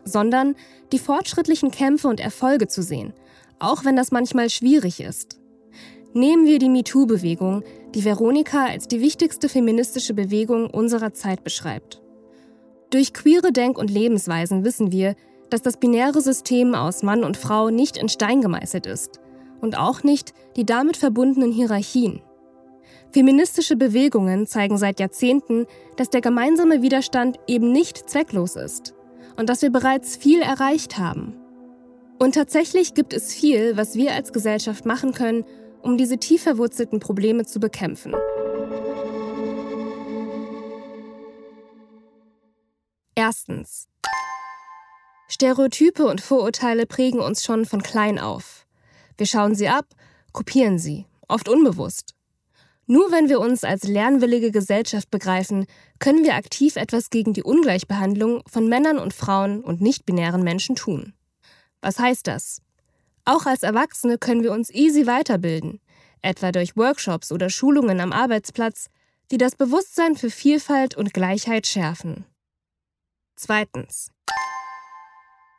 sondern 0.04 0.56
die 0.90 0.98
fortschrittlichen 0.98 1.70
Kämpfe 1.70 2.08
und 2.08 2.18
Erfolge 2.18 2.66
zu 2.66 2.82
sehen, 2.82 3.12
auch 3.60 3.84
wenn 3.84 3.94
das 3.94 4.10
manchmal 4.10 4.50
schwierig 4.50 5.00
ist. 5.00 5.38
Nehmen 6.12 6.46
wir 6.46 6.58
die 6.58 6.68
MeToo-Bewegung, 6.68 7.62
die 7.94 8.04
Veronika 8.04 8.66
als 8.66 8.88
die 8.88 9.00
wichtigste 9.00 9.48
feministische 9.48 10.14
Bewegung 10.14 10.68
unserer 10.70 11.12
Zeit 11.12 11.44
beschreibt. 11.44 12.02
Durch 12.90 13.12
queere 13.12 13.52
Denk- 13.52 13.78
und 13.78 13.90
Lebensweisen 13.90 14.64
wissen 14.64 14.92
wir, 14.92 15.14
dass 15.50 15.62
das 15.62 15.76
binäre 15.76 16.20
System 16.20 16.74
aus 16.74 17.02
Mann 17.02 17.22
und 17.24 17.36
Frau 17.36 17.70
nicht 17.70 17.96
in 17.96 18.08
Stein 18.08 18.40
gemeißelt 18.40 18.86
ist 18.86 19.20
und 19.60 19.76
auch 19.76 20.02
nicht 20.02 20.32
die 20.56 20.64
damit 20.64 20.96
verbundenen 20.96 21.52
Hierarchien. 21.52 22.22
Feministische 23.10 23.76
Bewegungen 23.76 24.46
zeigen 24.46 24.78
seit 24.78 25.00
Jahrzehnten, 25.00 25.66
dass 25.96 26.10
der 26.10 26.20
gemeinsame 26.20 26.82
Widerstand 26.82 27.38
eben 27.46 27.72
nicht 27.72 28.08
zwecklos 28.08 28.56
ist 28.56 28.94
und 29.36 29.48
dass 29.48 29.62
wir 29.62 29.70
bereits 29.70 30.16
viel 30.16 30.40
erreicht 30.40 30.98
haben. 30.98 31.34
Und 32.18 32.34
tatsächlich 32.34 32.94
gibt 32.94 33.12
es 33.12 33.32
viel, 33.32 33.76
was 33.76 33.94
wir 33.94 34.12
als 34.12 34.32
Gesellschaft 34.32 34.84
machen 34.84 35.12
können, 35.12 35.44
um 35.82 35.96
diese 35.96 36.18
tief 36.18 36.42
verwurzelten 36.42 37.00
Probleme 37.00 37.46
zu 37.46 37.60
bekämpfen. 37.60 38.14
Erstens. 43.18 43.88
Stereotype 45.26 46.06
und 46.06 46.20
Vorurteile 46.20 46.86
prägen 46.86 47.18
uns 47.18 47.42
schon 47.42 47.66
von 47.66 47.82
klein 47.82 48.20
auf. 48.20 48.64
Wir 49.16 49.26
schauen 49.26 49.56
sie 49.56 49.68
ab, 49.68 49.86
kopieren 50.30 50.78
sie, 50.78 51.04
oft 51.26 51.48
unbewusst. 51.48 52.14
Nur 52.86 53.10
wenn 53.10 53.28
wir 53.28 53.40
uns 53.40 53.64
als 53.64 53.82
lernwillige 53.82 54.52
Gesellschaft 54.52 55.10
begreifen, 55.10 55.66
können 55.98 56.22
wir 56.22 56.36
aktiv 56.36 56.76
etwas 56.76 57.10
gegen 57.10 57.32
die 57.32 57.42
Ungleichbehandlung 57.42 58.44
von 58.46 58.68
Männern 58.68 59.00
und 59.00 59.12
Frauen 59.12 59.64
und 59.64 59.80
nicht-binären 59.80 60.44
Menschen 60.44 60.76
tun. 60.76 61.12
Was 61.80 61.98
heißt 61.98 62.28
das? 62.28 62.62
Auch 63.24 63.46
als 63.46 63.64
Erwachsene 63.64 64.18
können 64.18 64.44
wir 64.44 64.52
uns 64.52 64.70
easy 64.70 65.08
weiterbilden, 65.08 65.80
etwa 66.22 66.52
durch 66.52 66.76
Workshops 66.76 67.32
oder 67.32 67.50
Schulungen 67.50 67.98
am 67.98 68.12
Arbeitsplatz, 68.12 68.86
die 69.32 69.38
das 69.38 69.56
Bewusstsein 69.56 70.14
für 70.14 70.30
Vielfalt 70.30 70.96
und 70.96 71.12
Gleichheit 71.12 71.66
schärfen. 71.66 72.24
Zweitens. 73.40 74.10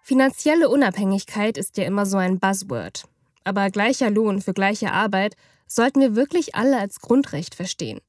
Finanzielle 0.04 0.68
Unabhängigkeit 0.68 1.58
ist 1.58 1.78
ja 1.78 1.86
immer 1.86 2.06
so 2.06 2.18
ein 2.18 2.38
Buzzword. 2.38 3.06
Aber 3.46 3.70
gleicher 3.70 4.10
Lohn 4.10 4.42
für 4.42 4.54
gleiche 4.54 4.92
Arbeit 4.92 5.38
sollten 5.66 6.02
wir 6.02 6.14
wirklich 6.14 6.56
alle 6.56 6.78
als 6.78 7.00
Grundrecht 7.00 7.56
verstehen. 7.56 8.02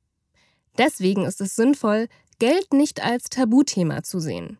Deswegen 0.77 1.25
ist 1.25 1.41
es 1.41 1.55
sinnvoll, 1.55 2.09
Geld 2.41 2.73
nicht 2.73 3.01
als 3.01 3.31
Tabuthema 3.31 4.03
zu 4.03 4.19
sehen. 4.19 4.59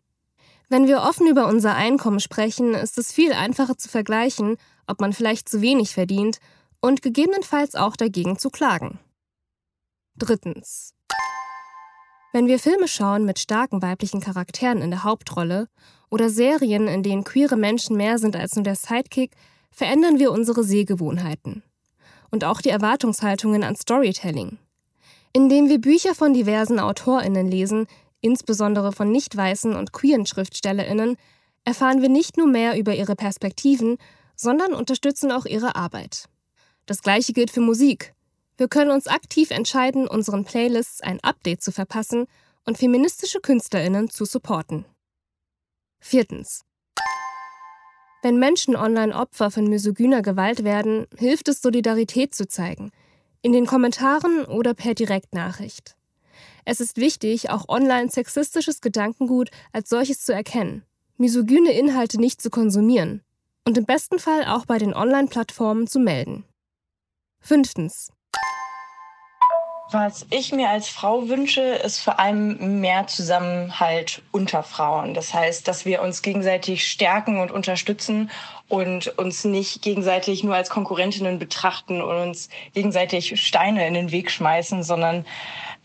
Wenn 0.69 0.87
wir 0.87 1.01
offen 1.01 1.27
über 1.27 1.47
unser 1.47 1.75
Einkommen 1.75 2.21
sprechen, 2.21 2.73
ist 2.73 2.97
es 2.97 3.11
viel 3.11 3.33
einfacher 3.33 3.77
zu 3.77 3.89
vergleichen, 3.89 4.55
ob 4.87 5.01
man 5.01 5.11
vielleicht 5.11 5.49
zu 5.49 5.61
wenig 5.61 5.93
verdient 5.93 6.39
und 6.79 7.01
gegebenenfalls 7.01 7.75
auch 7.75 7.97
dagegen 7.97 8.39
zu 8.39 8.49
klagen. 8.49 8.97
Drittens. 10.15 10.93
Wenn 12.33 12.47
wir 12.47 12.59
Filme 12.59 12.87
schauen 12.87 13.25
mit 13.25 13.39
starken 13.39 13.81
weiblichen 13.81 14.21
Charakteren 14.21 14.81
in 14.81 14.89
der 14.89 15.03
Hauptrolle 15.03 15.67
oder 16.09 16.29
Serien, 16.29 16.87
in 16.87 17.03
denen 17.03 17.25
queere 17.25 17.57
Menschen 17.57 17.97
mehr 17.97 18.19
sind 18.19 18.37
als 18.37 18.55
nur 18.55 18.63
der 18.63 18.75
Sidekick, 18.75 19.35
verändern 19.69 20.17
wir 20.17 20.31
unsere 20.31 20.63
Sehgewohnheiten. 20.63 21.61
Und 22.29 22.45
auch 22.45 22.61
die 22.61 22.69
Erwartungshaltungen 22.69 23.63
an 23.63 23.75
Storytelling. 23.75 24.59
Indem 25.33 25.67
wir 25.67 25.81
Bücher 25.81 26.15
von 26.15 26.33
diversen 26.33 26.79
AutorInnen 26.79 27.49
lesen, 27.49 27.87
insbesondere 28.21 28.93
von 28.93 29.11
nicht 29.11 29.35
weißen 29.35 29.75
und 29.75 29.91
queeren 29.91 30.25
SchriftstellerInnen, 30.25 31.17
erfahren 31.65 32.01
wir 32.01 32.09
nicht 32.09 32.37
nur 32.37 32.47
mehr 32.47 32.77
über 32.79 32.95
ihre 32.95 33.15
Perspektiven, 33.15 33.97
sondern 34.37 34.73
unterstützen 34.73 35.33
auch 35.33 35.45
ihre 35.45 35.75
Arbeit. 35.75 36.29
Das 36.85 37.01
gleiche 37.01 37.33
gilt 37.33 37.51
für 37.51 37.61
Musik. 37.61 38.13
Wir 38.61 38.67
können 38.67 38.91
uns 38.91 39.07
aktiv 39.07 39.49
entscheiden, 39.49 40.07
unseren 40.07 40.45
Playlists 40.45 41.01
ein 41.01 41.19
Update 41.23 41.63
zu 41.63 41.71
verpassen 41.71 42.27
und 42.63 42.77
feministische 42.77 43.39
KünstlerInnen 43.39 44.07
zu 44.07 44.23
supporten. 44.23 44.85
Viertens. 45.99 46.61
Wenn 48.21 48.37
Menschen 48.37 48.75
online 48.75 49.15
Opfer 49.15 49.49
von 49.49 49.67
misogyner 49.67 50.21
Gewalt 50.21 50.63
werden, 50.63 51.07
hilft 51.17 51.47
es, 51.47 51.63
Solidarität 51.63 52.35
zu 52.35 52.47
zeigen. 52.47 52.91
In 53.41 53.51
den 53.51 53.65
Kommentaren 53.65 54.45
oder 54.45 54.75
per 54.75 54.93
Direktnachricht. 54.93 55.95
Es 56.63 56.79
ist 56.79 56.97
wichtig, 56.97 57.49
auch 57.49 57.67
online 57.67 58.11
sexistisches 58.11 58.79
Gedankengut 58.79 59.49
als 59.73 59.89
solches 59.89 60.23
zu 60.23 60.35
erkennen, 60.35 60.85
misogyne 61.17 61.71
Inhalte 61.71 62.19
nicht 62.19 62.43
zu 62.43 62.51
konsumieren 62.51 63.23
und 63.65 63.79
im 63.79 63.87
besten 63.87 64.19
Fall 64.19 64.45
auch 64.45 64.67
bei 64.67 64.77
den 64.77 64.93
Online-Plattformen 64.93 65.87
zu 65.87 65.97
melden. 65.97 66.45
Fünftens. 67.39 68.11
Was 69.91 70.25
ich 70.29 70.53
mir 70.53 70.69
als 70.69 70.87
Frau 70.87 71.27
wünsche, 71.27 71.61
ist 71.61 71.99
vor 71.99 72.17
allem 72.17 72.79
mehr 72.79 73.07
Zusammenhalt 73.07 74.21
unter 74.31 74.63
Frauen. 74.63 75.13
Das 75.13 75.33
heißt, 75.33 75.67
dass 75.67 75.83
wir 75.83 76.01
uns 76.01 76.21
gegenseitig 76.21 76.89
stärken 76.89 77.41
und 77.41 77.51
unterstützen 77.51 78.31
und 78.69 79.07
uns 79.17 79.43
nicht 79.43 79.81
gegenseitig 79.81 80.45
nur 80.45 80.55
als 80.55 80.69
Konkurrentinnen 80.69 81.39
betrachten 81.39 82.01
und 82.01 82.15
uns 82.15 82.47
gegenseitig 82.73 83.41
Steine 83.45 83.85
in 83.85 83.93
den 83.93 84.11
Weg 84.11 84.31
schmeißen, 84.31 84.81
sondern 84.83 85.25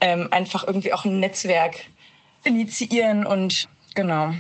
ähm, 0.01 0.29
einfach 0.31 0.65
irgendwie 0.65 0.93
auch 0.93 1.05
ein 1.05 1.19
Netzwerk 1.19 1.87
initiieren 2.45 3.27
und 3.27 3.69
genau. 3.97 4.35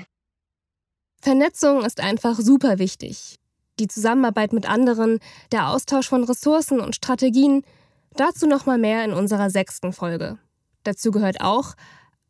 Vernetzung 1.20 1.84
ist 1.84 2.00
einfach 2.00 2.36
super 2.36 2.78
wichtig. 2.78 3.40
Die 3.80 3.88
Zusammenarbeit 3.88 4.52
mit 4.52 4.68
anderen, 4.68 5.18
der 5.50 5.70
Austausch 5.70 6.08
von 6.08 6.22
Ressourcen 6.22 6.78
und 6.78 6.94
Strategien– 6.94 7.64
Dazu 8.16 8.46
nochmal 8.46 8.78
mehr 8.78 9.04
in 9.04 9.12
unserer 9.12 9.50
sechsten 9.50 9.92
Folge. 9.92 10.38
Dazu 10.84 11.10
gehört 11.10 11.42
auch, 11.42 11.74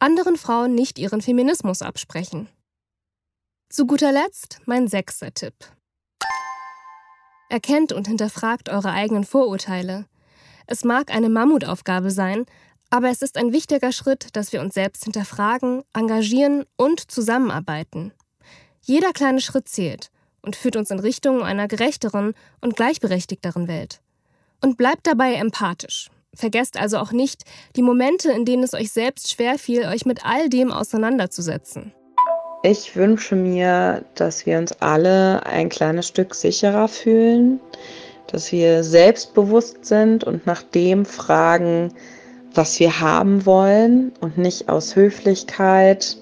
anderen 0.00 0.36
Frauen 0.36 0.74
nicht 0.74 0.98
ihren 0.98 1.22
Feminismus 1.22 1.80
absprechen. 1.80 2.48
Zu 3.68 3.86
guter 3.86 4.10
Letzt 4.10 4.60
mein 4.66 4.88
sechster 4.88 5.32
Tipp. 5.32 5.54
Erkennt 7.48 7.92
und 7.92 8.08
hinterfragt 8.08 8.68
eure 8.68 8.90
eigenen 8.90 9.24
Vorurteile. 9.24 10.06
Es 10.66 10.82
mag 10.82 11.12
eine 11.12 11.28
Mammutaufgabe 11.28 12.10
sein, 12.10 12.46
aber 12.90 13.10
es 13.10 13.22
ist 13.22 13.36
ein 13.36 13.52
wichtiger 13.52 13.92
Schritt, 13.92 14.34
dass 14.34 14.52
wir 14.52 14.60
uns 14.60 14.74
selbst 14.74 15.04
hinterfragen, 15.04 15.84
engagieren 15.92 16.64
und 16.76 17.10
zusammenarbeiten. 17.10 18.12
Jeder 18.80 19.12
kleine 19.12 19.40
Schritt 19.40 19.68
zählt 19.68 20.10
und 20.42 20.56
führt 20.56 20.74
uns 20.74 20.90
in 20.90 20.98
Richtung 20.98 21.42
einer 21.42 21.68
gerechteren 21.68 22.34
und 22.60 22.74
gleichberechtigteren 22.74 23.68
Welt. 23.68 24.00
Und 24.62 24.76
bleibt 24.76 25.06
dabei 25.06 25.34
empathisch. 25.34 26.08
Vergesst 26.34 26.78
also 26.78 26.98
auch 26.98 27.12
nicht 27.12 27.44
die 27.76 27.82
Momente, 27.82 28.30
in 28.30 28.44
denen 28.44 28.62
es 28.62 28.74
euch 28.74 28.92
selbst 28.92 29.32
schwerfiel, 29.32 29.86
euch 29.86 30.04
mit 30.04 30.24
all 30.24 30.48
dem 30.48 30.70
auseinanderzusetzen. 30.70 31.92
Ich 32.62 32.96
wünsche 32.96 33.36
mir, 33.36 34.04
dass 34.14 34.44
wir 34.44 34.58
uns 34.58 34.72
alle 34.80 35.44
ein 35.46 35.68
kleines 35.68 36.08
Stück 36.08 36.34
sicherer 36.34 36.88
fühlen, 36.88 37.60
dass 38.26 38.50
wir 38.52 38.82
selbstbewusst 38.82 39.84
sind 39.84 40.24
und 40.24 40.46
nach 40.46 40.62
dem 40.62 41.04
fragen, 41.06 41.92
was 42.54 42.80
wir 42.80 43.00
haben 43.00 43.46
wollen 43.46 44.12
und 44.20 44.36
nicht 44.36 44.68
aus 44.68 44.96
Höflichkeit 44.96 46.16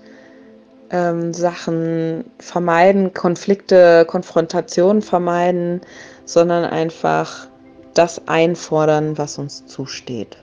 ähm, 0.91 1.33
Sachen 1.33 2.25
vermeiden, 2.39 3.15
Konflikte, 3.15 4.05
Konfrontationen 4.07 5.03
vermeiden, 5.03 5.81
sondern 6.25 6.65
einfach 6.65 7.49
das 7.95 8.29
einfordern, 8.29 9.17
was 9.19 9.39
uns 9.39 9.67
zusteht. 9.67 10.37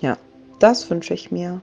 Ja, 0.00 0.16
das 0.58 0.90
wünsche 0.90 1.14
ich 1.14 1.30
mir. 1.30 1.62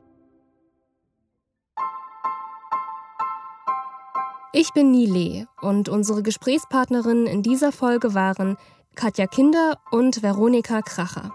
Ich 4.53 4.74
bin 4.74 4.91
Nile 4.91 5.47
und 5.62 5.88
unsere 5.88 6.24
Gesprächspartnerinnen 6.24 7.28
in 7.28 7.43
dieser 7.43 7.72
Folge 7.72 8.14
waren 8.14 8.58
Katja 8.95 9.28
Kinder 9.28 9.78
und 9.91 10.24
Veronika 10.24 10.82
Kracher. 10.82 11.32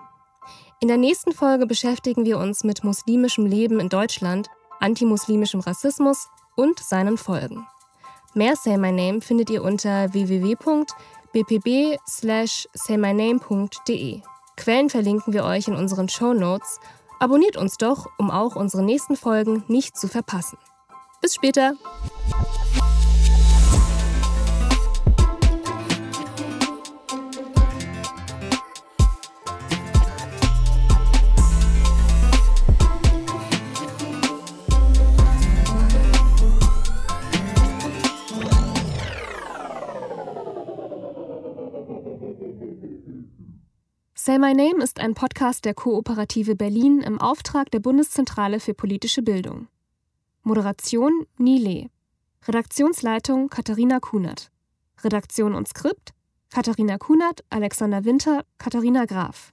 In 0.81 0.89
der 0.89 0.97
nächsten 0.97 1.31
Folge 1.31 1.67
beschäftigen 1.67 2.25
wir 2.25 2.39
uns 2.39 2.65
mit 2.65 2.83
muslimischem 2.83 3.47
Leben 3.47 3.79
in 3.79 3.89
Deutschland, 3.89 4.49
antimuslimischem 4.81 5.61
Rassismus 5.61 6.27
und 6.57 6.81
seinen 6.81 7.17
Folgen. 7.17 7.65
Mehr 8.35 8.57
Say 8.57 8.77
My 8.77 8.91
Name 8.91 9.21
findet 9.21 9.51
ihr 9.51 9.63
unter 9.63 10.13
www.bpb/saymyname.de. 11.33 14.23
Quellen 14.57 14.91
verlinken 14.91 15.33
wir 15.33 15.45
euch 15.45 15.69
in 15.69 15.75
unseren 15.75 16.09
Show 16.09 16.35
Notes. 16.35 16.79
Abonniert 17.19 17.57
uns 17.57 17.77
doch, 17.77 18.07
um 18.19 18.31
auch 18.31 18.55
unsere 18.57 18.83
nächsten 18.83 19.17
Folgen 19.17 19.65
nicht 19.69 19.97
zu 19.97 20.09
verpassen. 20.09 20.59
Bis 21.21 21.35
später! 21.35 21.75
Say 44.33 44.39
My 44.39 44.55
Name 44.55 44.83
ist 44.83 44.99
ein 44.99 45.13
Podcast 45.13 45.67
der 45.67 45.75
Kooperative 45.75 46.57
Berlin 46.57 47.03
im 47.03 47.21
Auftrag 47.21 47.71
der 47.71 47.81
Bundeszentrale 47.81 48.61
für 48.61 48.73
politische 48.73 49.21
Bildung. 49.21 49.69
Moderation 50.43 51.27
Nile. 51.37 51.91
Redaktionsleitung 52.49 53.51
Katharina 53.51 54.01
Kunert. 54.01 54.51
Redaktion 55.05 55.55
und 55.55 55.69
Skript 55.69 56.15
Katharina 56.49 56.97
Kunert, 56.97 57.45
Alexander 57.51 58.07
Winter, 58.07 58.47
Katharina 58.57 59.05
Graf. 59.05 59.53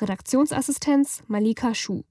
Redaktionsassistenz 0.00 1.22
Malika 1.26 1.74
Schuh. 1.74 2.04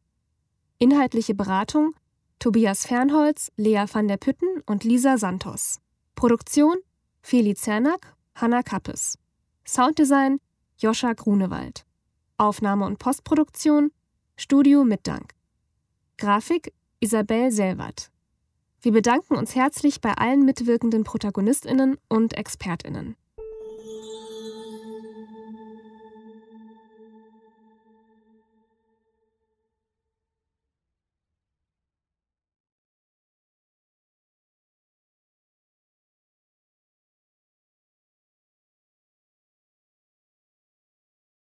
Inhaltliche 0.77 1.33
Beratung 1.33 1.95
Tobias 2.37 2.85
Fernholz, 2.85 3.51
Lea 3.57 3.85
van 3.91 4.07
der 4.07 4.17
Pütten 4.17 4.61
und 4.67 4.83
Lisa 4.83 5.17
Santos. 5.17 5.79
Produktion 6.13 6.75
Feli 7.23 7.55
Zernack, 7.55 8.15
Hanna 8.35 8.61
Kappes. 8.61 9.17
Sounddesign 9.65 10.39
Joscha 10.77 11.13
Grunewald. 11.13 11.83
Aufnahme 12.37 12.85
und 12.85 12.99
Postproduktion 12.99 13.91
Studio 14.35 14.83
Mitdank. 14.83 15.33
Grafik 16.17 16.73
Isabel 16.99 17.51
Selwert. 17.51 18.09
Wir 18.81 18.91
bedanken 18.91 19.35
uns 19.35 19.55
herzlich 19.55 20.01
bei 20.01 20.13
allen 20.13 20.43
mitwirkenden 20.43 21.03
Protagonistinnen 21.03 21.97
und 22.09 22.33
Expertinnen. 22.33 23.15